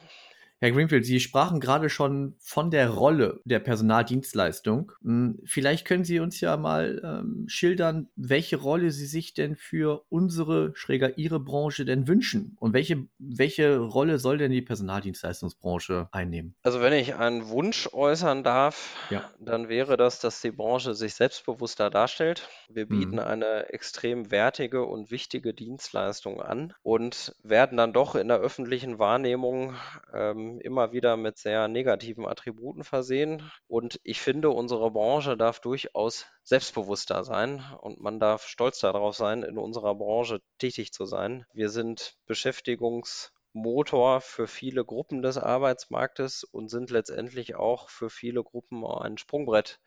Herr 0.64 0.72
Greenfield, 0.72 1.06
Sie 1.06 1.20
sprachen 1.20 1.60
gerade 1.60 1.90
schon 1.90 2.38
von 2.40 2.72
der 2.72 2.90
Rolle 2.92 3.42
der 3.44 3.60
Personaldienstleistung. 3.60 4.94
Hm, 5.04 5.42
vielleicht 5.44 5.86
können 5.86 6.06
Sie 6.06 6.22
uns 6.22 6.40
ja 6.40 6.56
mal 6.56 7.02
ähm, 7.04 7.44
schildern, 7.50 8.08
welche 8.16 8.56
Rolle 8.56 8.92
Sie 8.92 9.06
sich 9.06 9.34
denn 9.34 9.58
für 9.58 10.06
unsere, 10.08 10.72
schräger 10.74 11.18
Ihre 11.18 11.42
Branche 11.42 11.84
denn 11.84 12.08
wünschen 12.08 12.56
und 12.62 12.72
welche, 12.72 13.06
welche 13.20 13.78
Rolle 13.78 14.20
soll 14.20 14.38
denn 14.38 14.54
die 14.54 14.62
Personaldienstleistungsbranche 14.62 16.08
einnehmen? 16.14 16.56
Also 16.64 16.80
wenn 16.80 16.94
ich 16.94 17.16
einen 17.16 17.50
Wunsch 17.50 17.90
äußern 17.92 18.46
darf, 18.46 18.96
ja. 19.10 19.30
dann 19.42 19.68
wäre 19.68 19.98
das, 19.98 20.22
dass 20.22 20.40
die 20.40 20.52
Branche 20.52 20.94
sich 20.94 21.16
selbstbewusster 21.16 21.90
darstellt. 21.90 22.48
Wir 22.70 22.88
bieten 22.88 23.16
mhm. 23.16 23.20
eine 23.20 23.68
extrem 23.74 24.32
wertige 24.32 24.86
und 24.86 25.12
wichtige 25.12 25.54
Dienstleistung 25.54 26.42
an 26.42 26.74
und 26.84 27.36
werden 27.44 27.78
dann 27.78 27.92
doch 27.92 28.16
in 28.16 28.30
der 28.30 28.38
öffentlichen 28.38 28.98
Wahrnehmung 28.98 29.76
ähm, 30.14 30.53
immer 30.60 30.92
wieder 30.92 31.18
mit 31.18 31.38
sehr 31.38 31.68
negativen 31.68 32.26
Attributen 32.26 32.84
versehen. 32.84 33.52
Und 33.68 34.00
ich 34.04 34.22
finde, 34.22 34.50
unsere 34.50 34.92
Branche 34.92 35.38
darf 35.38 35.60
durchaus 35.60 36.26
selbstbewusster 36.44 37.24
sein 37.24 37.64
und 37.82 38.00
man 38.00 38.20
darf 38.20 38.48
stolz 38.48 38.80
darauf 38.80 39.16
sein, 39.16 39.44
in 39.44 39.58
unserer 39.58 39.96
Branche 39.96 40.42
tätig 40.58 40.92
zu 40.94 41.06
sein. 41.06 41.46
Wir 41.54 41.70
sind 41.70 42.16
Beschäftigungsmotor 42.26 44.22
für 44.22 44.48
viele 44.48 44.86
Gruppen 44.86 45.22
des 45.22 45.38
Arbeitsmarktes 45.38 46.44
und 46.44 46.70
sind 46.70 46.90
letztendlich 46.90 47.56
auch 47.56 47.90
für 47.90 48.10
viele 48.10 48.44
Gruppen 48.44 48.86
ein 48.86 49.18
Sprungbrett 49.18 49.80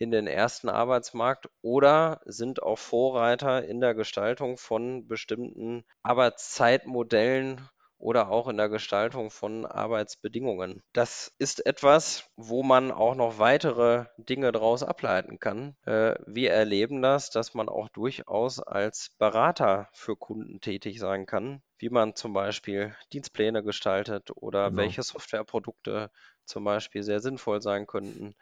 in 0.00 0.10
den 0.10 0.26
ersten 0.26 0.70
Arbeitsmarkt 0.70 1.50
oder 1.60 2.22
sind 2.24 2.62
auch 2.62 2.78
Vorreiter 2.78 3.64
in 3.66 3.80
der 3.80 3.94
Gestaltung 3.94 4.56
von 4.56 5.06
bestimmten 5.06 5.84
Arbeitszeitmodellen 6.02 7.68
oder 8.00 8.30
auch 8.30 8.48
in 8.48 8.56
der 8.56 8.68
Gestaltung 8.68 9.30
von 9.30 9.66
Arbeitsbedingungen. 9.66 10.82
Das 10.92 11.32
ist 11.38 11.64
etwas, 11.66 12.24
wo 12.36 12.62
man 12.62 12.90
auch 12.90 13.14
noch 13.14 13.38
weitere 13.38 14.06
Dinge 14.16 14.50
daraus 14.52 14.82
ableiten 14.82 15.38
kann. 15.38 15.76
Äh, 15.84 16.14
wir 16.26 16.50
erleben 16.52 17.02
das, 17.02 17.30
dass 17.30 17.54
man 17.54 17.68
auch 17.68 17.88
durchaus 17.90 18.58
als 18.58 19.10
Berater 19.18 19.88
für 19.92 20.16
Kunden 20.16 20.60
tätig 20.60 20.98
sein 20.98 21.26
kann, 21.26 21.62
wie 21.78 21.90
man 21.90 22.16
zum 22.16 22.32
Beispiel 22.32 22.96
Dienstpläne 23.12 23.62
gestaltet 23.62 24.30
oder 24.34 24.70
genau. 24.70 24.82
welche 24.82 25.02
Softwareprodukte 25.02 26.10
zum 26.44 26.64
Beispiel 26.64 27.02
sehr 27.02 27.20
sinnvoll 27.20 27.60
sein 27.60 27.86
könnten, 27.86 28.34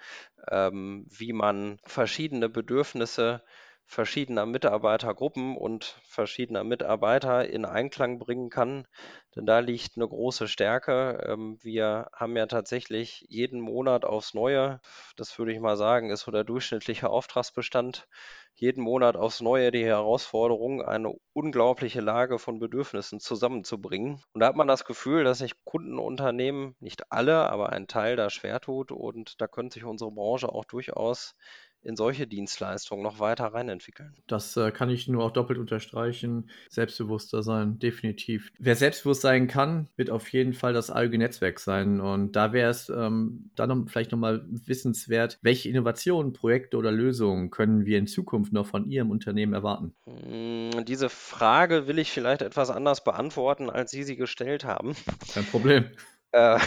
ähm, 0.51 1.07
wie 1.11 1.33
man 1.33 1.79
verschiedene 1.85 2.49
Bedürfnisse 2.49 3.42
verschiedener 3.88 4.44
Mitarbeitergruppen 4.44 5.57
und 5.57 5.98
verschiedener 6.05 6.62
Mitarbeiter 6.62 7.48
in 7.48 7.64
Einklang 7.64 8.18
bringen 8.18 8.51
kann. 8.51 8.87
Denn 9.35 9.46
da 9.46 9.61
liegt 9.61 9.96
eine 9.96 10.07
große 10.07 10.46
Stärke. 10.46 11.24
Ähm, 11.27 11.59
wir 11.62 12.11
haben 12.12 12.37
ja 12.37 12.46
tatsächlich 12.46 13.24
jeden 13.29 13.61
Monat 13.61 14.05
aufs 14.05 14.35
Neue, 14.35 14.81
das 15.16 15.38
würde 15.38 15.53
ich 15.53 15.61
mal 15.61 15.77
sagen, 15.79 16.11
ist 16.11 16.20
so 16.20 16.31
der 16.31 16.44
durchschnittliche 16.44 17.09
Auftragsbestand, 17.09 18.07
jeden 18.55 18.83
Monat 18.83 19.16
aufs 19.16 19.40
Neue 19.40 19.70
die 19.70 19.85
Herausforderung, 19.87 20.83
eine 20.83 21.14
unglaubliche 21.33 22.03
Lage 22.03 22.38
von 22.38 22.59
Bedürfnissen 22.59 23.20
zusammenzubringen. 23.20 24.22
Und 24.33 24.40
da 24.40 24.48
hat 24.48 24.57
man 24.57 24.68
das 24.68 24.85
Gefühl, 24.85 25.24
dass 25.24 25.38
sich 25.38 25.55
Kundenunternehmen, 25.64 26.77
nicht 26.81 27.11
alle, 27.11 27.48
aber 27.51 27.70
ein 27.70 27.87
Teil 27.87 28.16
da 28.16 28.29
schwer 28.29 28.61
tut. 28.61 28.92
Und 28.92 29.40
da 29.40 29.46
könnte 29.46 29.74
sich 29.74 29.85
unsere 29.85 30.11
Branche 30.11 30.48
auch 30.51 30.66
durchaus 30.66 31.37
in 31.83 31.97
solche 31.97 32.27
Dienstleistungen 32.27 33.03
noch 33.03 33.21
weiter 33.21 33.47
reinentwickeln. 33.47 34.14
Das 34.27 34.57
äh, 34.57 34.71
kann 34.71 34.91
ich 34.91 35.09
nur 35.09 35.25
auch 35.25 35.31
doppelt 35.31 35.59
unterstreichen. 35.59 36.51
Selbstbewusster 36.69 37.43
sein, 37.43 37.79
definitiv. 37.79 38.51
Wer 38.59 38.77
selbstbewusst 38.77 39.23
sein 39.23 39.49
kann, 39.49 39.88
wird 39.97 40.11
auf 40.11 40.29
jeden 40.33 40.53
Fall 40.53 40.73
das 40.73 40.91
ALG 40.91 41.19
Netzwerk 41.19 41.61
sein. 41.61 42.01
Und 42.01 42.37
da 42.37 42.53
wäre 42.53 42.71
es 42.71 42.88
ähm, 42.88 43.51
dann 43.55 43.69
noch, 43.69 43.88
vielleicht 43.91 44.12
nochmal 44.12 44.45
wissenswert, 44.49 45.38
welche 45.43 45.69
Innovationen, 45.69 46.33
Projekte 46.33 46.77
oder 46.77 46.91
Lösungen 46.91 47.51
können 47.51 47.87
wir 47.87 47.99
in 47.99 48.07
Zukunft 48.07 48.53
noch 48.53 48.67
von 48.67 48.88
Ihrem 48.91 49.11
Unternehmen 49.11 49.55
erwarten? 49.55 49.95
Hm, 50.05 50.85
diese 50.85 51.09
Frage 51.09 51.87
will 51.87 51.99
ich 51.99 52.11
vielleicht 52.11 52.43
etwas 52.43 52.71
anders 52.71 53.05
beantworten, 53.05 53.71
als 53.71 53.91
Sie 53.91 54.03
sie 54.03 54.17
gestellt 54.17 54.64
haben. 54.64 54.95
Kein 55.33 55.45
Problem. 55.45 55.87
Äh, 56.33 56.59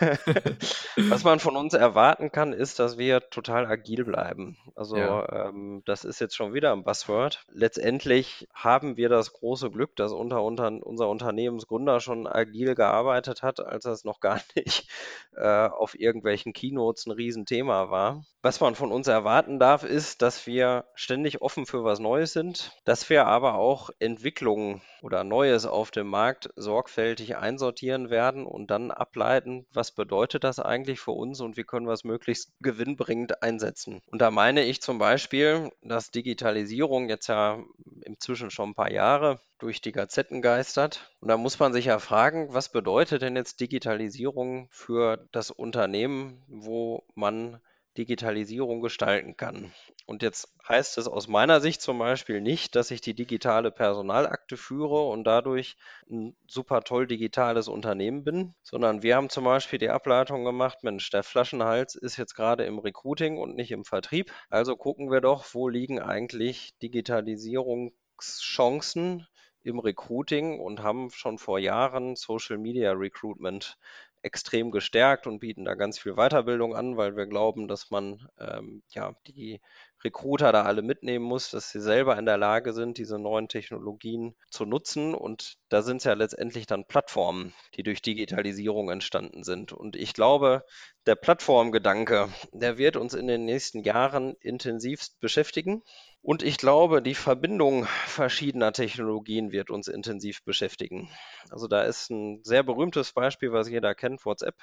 was 1.10 1.24
man 1.24 1.40
von 1.40 1.56
uns 1.56 1.74
erwarten 1.74 2.32
kann, 2.32 2.52
ist, 2.52 2.78
dass 2.78 2.96
wir 2.96 3.20
total 3.30 3.66
agil 3.66 4.04
bleiben. 4.04 4.56
Also 4.74 4.96
Ja. 4.96 5.48
ähm, 5.48 5.82
das 5.84 6.04
ist 6.04 6.20
jetzt 6.20 6.34
schon 6.36 6.54
wieder 6.54 6.72
ein 6.72 6.84
Buzzword. 6.84 7.44
Letztendlich 7.52 8.48
haben 8.54 8.96
wir 8.96 9.08
das 9.10 9.32
große 9.32 9.70
Glück, 9.70 9.94
dass 9.96 10.12
unter, 10.12 10.42
unter, 10.42 10.68
unser 10.86 11.08
Unternehmensgründer 11.08 12.00
schon 12.00 12.26
agil 12.26 12.74
gearbeitet 12.74 13.42
hat, 13.42 13.60
als 13.60 13.84
das 13.84 14.04
noch 14.04 14.20
gar 14.20 14.40
nicht 14.56 14.88
äh, 15.36 15.66
auf 15.68 15.98
irgendwelchen 15.98 16.52
Keynotes 16.52 17.06
ein 17.06 17.12
Riesenthema 17.12 17.90
war. 17.90 18.24
Was 18.42 18.60
man 18.60 18.74
von 18.74 18.90
uns 18.90 19.06
erwarten 19.06 19.58
darf, 19.58 19.84
ist, 19.84 20.22
dass 20.22 20.46
wir 20.46 20.86
ständig 20.94 21.42
offen 21.42 21.66
für 21.66 21.84
was 21.84 21.98
Neues 21.98 22.32
sind, 22.32 22.72
dass 22.84 23.10
wir 23.10 23.26
aber 23.26 23.54
auch 23.56 23.90
Entwicklungen 23.98 24.80
oder 25.02 25.24
Neues 25.24 25.66
auf 25.66 25.90
dem 25.90 26.06
Markt 26.08 26.50
sorgfältig 26.56 27.36
einsortieren 27.36 28.08
werden 28.10 28.46
und 28.46 28.70
dann 28.70 28.90
ableiten, 29.10 29.66
was 29.72 29.92
bedeutet 29.92 30.44
das 30.44 30.60
eigentlich 30.60 31.00
für 31.00 31.10
uns 31.10 31.40
und 31.40 31.56
wie 31.56 31.64
können 31.64 31.86
wir 31.86 31.92
es 31.92 32.04
möglichst 32.04 32.52
gewinnbringend 32.60 33.42
einsetzen. 33.42 34.00
Und 34.06 34.20
da 34.22 34.30
meine 34.30 34.64
ich 34.64 34.80
zum 34.80 34.98
Beispiel, 34.98 35.70
dass 35.82 36.10
Digitalisierung 36.10 37.08
jetzt 37.08 37.26
ja 37.26 37.58
inzwischen 38.04 38.50
schon 38.50 38.70
ein 38.70 38.74
paar 38.74 38.92
Jahre 38.92 39.40
durch 39.58 39.80
die 39.80 39.92
Gazetten 39.92 40.42
geistert. 40.42 41.12
Und 41.20 41.28
da 41.28 41.36
muss 41.36 41.58
man 41.58 41.72
sich 41.72 41.86
ja 41.86 41.98
fragen, 41.98 42.54
was 42.54 42.70
bedeutet 42.70 43.22
denn 43.22 43.36
jetzt 43.36 43.60
Digitalisierung 43.60 44.68
für 44.70 45.28
das 45.32 45.50
Unternehmen, 45.50 46.42
wo 46.46 47.04
man 47.14 47.60
Digitalisierung 47.98 48.80
gestalten 48.80 49.36
kann. 49.36 49.72
Und 50.10 50.22
jetzt 50.24 50.52
heißt 50.68 50.98
es 50.98 51.06
aus 51.06 51.28
meiner 51.28 51.60
Sicht 51.60 51.80
zum 51.80 52.00
Beispiel 52.00 52.40
nicht, 52.40 52.74
dass 52.74 52.90
ich 52.90 53.00
die 53.00 53.14
digitale 53.14 53.70
Personalakte 53.70 54.56
führe 54.56 55.06
und 55.06 55.22
dadurch 55.22 55.76
ein 56.10 56.34
super 56.48 56.82
toll 56.82 57.06
digitales 57.06 57.68
Unternehmen 57.68 58.24
bin, 58.24 58.56
sondern 58.64 59.04
wir 59.04 59.14
haben 59.14 59.30
zum 59.30 59.44
Beispiel 59.44 59.78
die 59.78 59.88
Ableitung 59.88 60.44
gemacht, 60.44 60.78
Mensch, 60.82 61.10
der 61.10 61.22
Flaschenhals 61.22 61.94
ist 61.94 62.16
jetzt 62.16 62.34
gerade 62.34 62.64
im 62.64 62.80
Recruiting 62.80 63.38
und 63.38 63.54
nicht 63.54 63.70
im 63.70 63.84
Vertrieb. 63.84 64.32
Also 64.48 64.74
gucken 64.74 65.12
wir 65.12 65.20
doch, 65.20 65.54
wo 65.54 65.68
liegen 65.68 66.00
eigentlich 66.00 66.76
Digitalisierungschancen 66.82 69.28
im 69.62 69.78
Recruiting 69.78 70.58
und 70.58 70.82
haben 70.82 71.10
schon 71.10 71.38
vor 71.38 71.60
Jahren 71.60 72.16
Social 72.16 72.58
Media 72.58 72.90
Recruitment 72.90 73.78
extrem 74.22 74.70
gestärkt 74.70 75.26
und 75.26 75.40
bieten 75.40 75.64
da 75.64 75.74
ganz 75.74 75.98
viel 75.98 76.14
Weiterbildung 76.14 76.74
an, 76.74 76.96
weil 76.96 77.16
wir 77.16 77.26
glauben, 77.26 77.68
dass 77.68 77.90
man 77.90 78.28
ähm, 78.38 78.82
ja 78.90 79.14
die 79.26 79.60
Recruiter 80.04 80.52
da 80.52 80.62
alle 80.62 80.82
mitnehmen 80.82 81.24
muss, 81.24 81.50
dass 81.50 81.70
sie 81.70 81.80
selber 81.80 82.18
in 82.18 82.26
der 82.26 82.38
Lage 82.38 82.72
sind, 82.72 82.98
diese 82.98 83.18
neuen 83.18 83.48
Technologien 83.48 84.34
zu 84.50 84.64
nutzen. 84.64 85.14
Und 85.14 85.58
da 85.68 85.82
sind 85.82 85.98
es 85.98 86.04
ja 86.04 86.14
letztendlich 86.14 86.66
dann 86.66 86.86
Plattformen, 86.86 87.52
die 87.74 87.82
durch 87.82 88.00
Digitalisierung 88.02 88.90
entstanden 88.90 89.44
sind. 89.44 89.72
Und 89.72 89.96
ich 89.96 90.14
glaube, 90.14 90.64
der 91.06 91.16
Plattformgedanke, 91.16 92.28
der 92.52 92.78
wird 92.78 92.96
uns 92.96 93.14
in 93.14 93.26
den 93.26 93.44
nächsten 93.44 93.82
Jahren 93.82 94.34
intensivst 94.40 95.20
beschäftigen. 95.20 95.82
Und 96.22 96.42
ich 96.42 96.58
glaube, 96.58 97.00
die 97.00 97.14
Verbindung 97.14 97.86
verschiedener 98.06 98.72
Technologien 98.72 99.52
wird 99.52 99.70
uns 99.70 99.88
intensiv 99.88 100.42
beschäftigen. 100.44 101.08
Also 101.50 101.66
da 101.66 101.82
ist 101.82 102.10
ein 102.10 102.40
sehr 102.44 102.62
berühmtes 102.62 103.12
Beispiel, 103.12 103.52
was 103.52 103.68
jeder 103.68 103.94
kennt, 103.94 104.24
WhatsApp. 104.26 104.56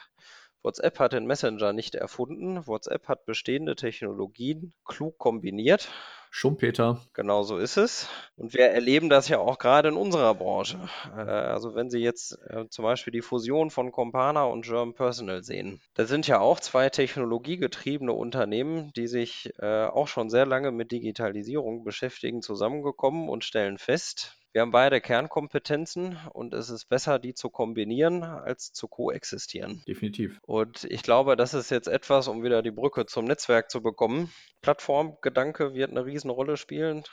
WhatsApp 0.64 1.00
hat 1.00 1.14
den 1.14 1.26
Messenger 1.26 1.74
nicht 1.74 1.96
erfunden. 1.96 2.66
WhatsApp 2.68 3.08
hat 3.08 3.26
bestehende 3.26 3.76
Technologien 3.76 4.74
klug 4.86 5.18
kombiniert. 5.18 5.90
Schumpeter. 6.30 7.02
Genau 7.14 7.44
so 7.44 7.58
ist 7.58 7.78
es. 7.78 8.10
Und 8.36 8.54
wir 8.54 8.66
erleben 8.68 9.10
das 9.10 9.28
ja 9.28 9.40
auch 9.40 9.58
gerade 9.58 9.90
in 9.90 9.96
unserer 9.96 10.36
Branche. 10.36 10.78
Äh, 11.16 11.22
also 11.22 11.74
wenn 11.74 11.90
Sie 11.90 12.00
jetzt 12.00 12.38
äh, 12.50 12.68
zum 12.70 12.84
Beispiel 12.84 13.12
die 13.12 13.22
Fusion 13.22 13.70
von 13.70 13.92
Compana 13.92 14.44
und 14.44 14.66
German 14.66 14.94
Personal 14.94 15.44
sehen, 15.44 15.82
da 15.94 16.06
sind 16.06 16.28
ja 16.28 16.40
auch 16.40 16.60
zwei 16.60 16.90
technologiegetriebene 16.90 18.14
Unternehmen, 18.14 18.92
die 18.96 19.08
sich 19.08 19.52
äh, 19.60 19.86
auch 19.86 20.08
schon 20.08 20.30
sehr 20.30 20.46
lange 20.46 20.72
mit 20.72 20.92
Digitalisierung 20.92 21.84
beschäftigen, 21.84 22.42
zusammengekommen 22.42 23.30
und 23.30 23.44
stellen 23.44 23.78
fest, 23.78 24.37
wir 24.54 24.62
haben 24.62 24.72
beide 24.72 25.02
Kernkompetenzen 25.02 26.18
und 26.34 26.54
es 26.54 26.70
ist 26.70 26.86
besser, 26.86 27.20
die 27.20 27.34
zu 27.34 27.50
kombinieren, 27.50 28.24
als 28.24 28.72
zu 28.72 28.88
koexistieren. 28.88 29.84
Definitiv. 29.88 30.40
Und 30.44 30.86
ich 30.86 31.04
glaube, 31.04 31.36
das 31.36 31.54
ist 31.54 31.70
jetzt 31.70 31.88
etwas, 31.88 32.28
um 32.28 32.44
wieder 32.44 32.62
die 32.62 32.72
Brücke 32.72 33.06
zum 33.06 33.26
Netzwerk 33.26 33.70
zu 33.70 33.82
bekommen. 33.82 34.32
Plattformgedanke 34.62 35.74
wird 35.74 35.92
eine 35.92 36.06
Riesenrolle 36.06 36.58
spielen, 36.58 37.04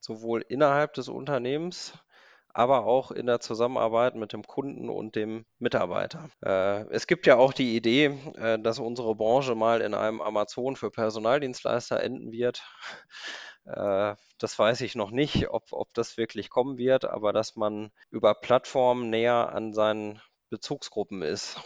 sowohl 0.00 0.44
innerhalb 0.48 0.94
des 0.94 1.08
Unternehmens, 1.08 1.92
aber 2.54 2.86
auch 2.86 3.10
in 3.10 3.26
der 3.26 3.40
Zusammenarbeit 3.40 4.14
mit 4.14 4.32
dem 4.32 4.44
Kunden 4.44 4.88
und 4.88 5.16
dem 5.16 5.44
Mitarbeiter. 5.58 6.30
Äh, 6.40 6.84
es 6.90 7.08
gibt 7.08 7.26
ja 7.26 7.36
auch 7.36 7.52
die 7.52 7.76
Idee, 7.76 8.16
äh, 8.36 8.58
dass 8.60 8.78
unsere 8.78 9.16
Branche 9.16 9.56
mal 9.56 9.80
in 9.80 9.92
einem 9.92 10.20
Amazon 10.20 10.76
für 10.76 10.90
Personaldienstleister 10.90 12.02
enden 12.02 12.32
wird. 12.32 12.62
Äh, 13.66 14.14
das 14.36 14.58
weiß 14.58 14.82
ich 14.82 14.94
noch 14.94 15.10
nicht, 15.10 15.48
ob, 15.48 15.72
ob 15.72 15.94
das 15.94 16.18
wirklich 16.18 16.50
kommen 16.50 16.76
wird, 16.76 17.06
aber 17.06 17.32
dass 17.32 17.56
man 17.56 17.92
über 18.10 18.34
Plattformen 18.34 19.08
näher 19.08 19.54
an 19.54 19.72
seinen 19.72 20.20
Bezugsgruppen 20.50 21.22
ist, 21.22 21.58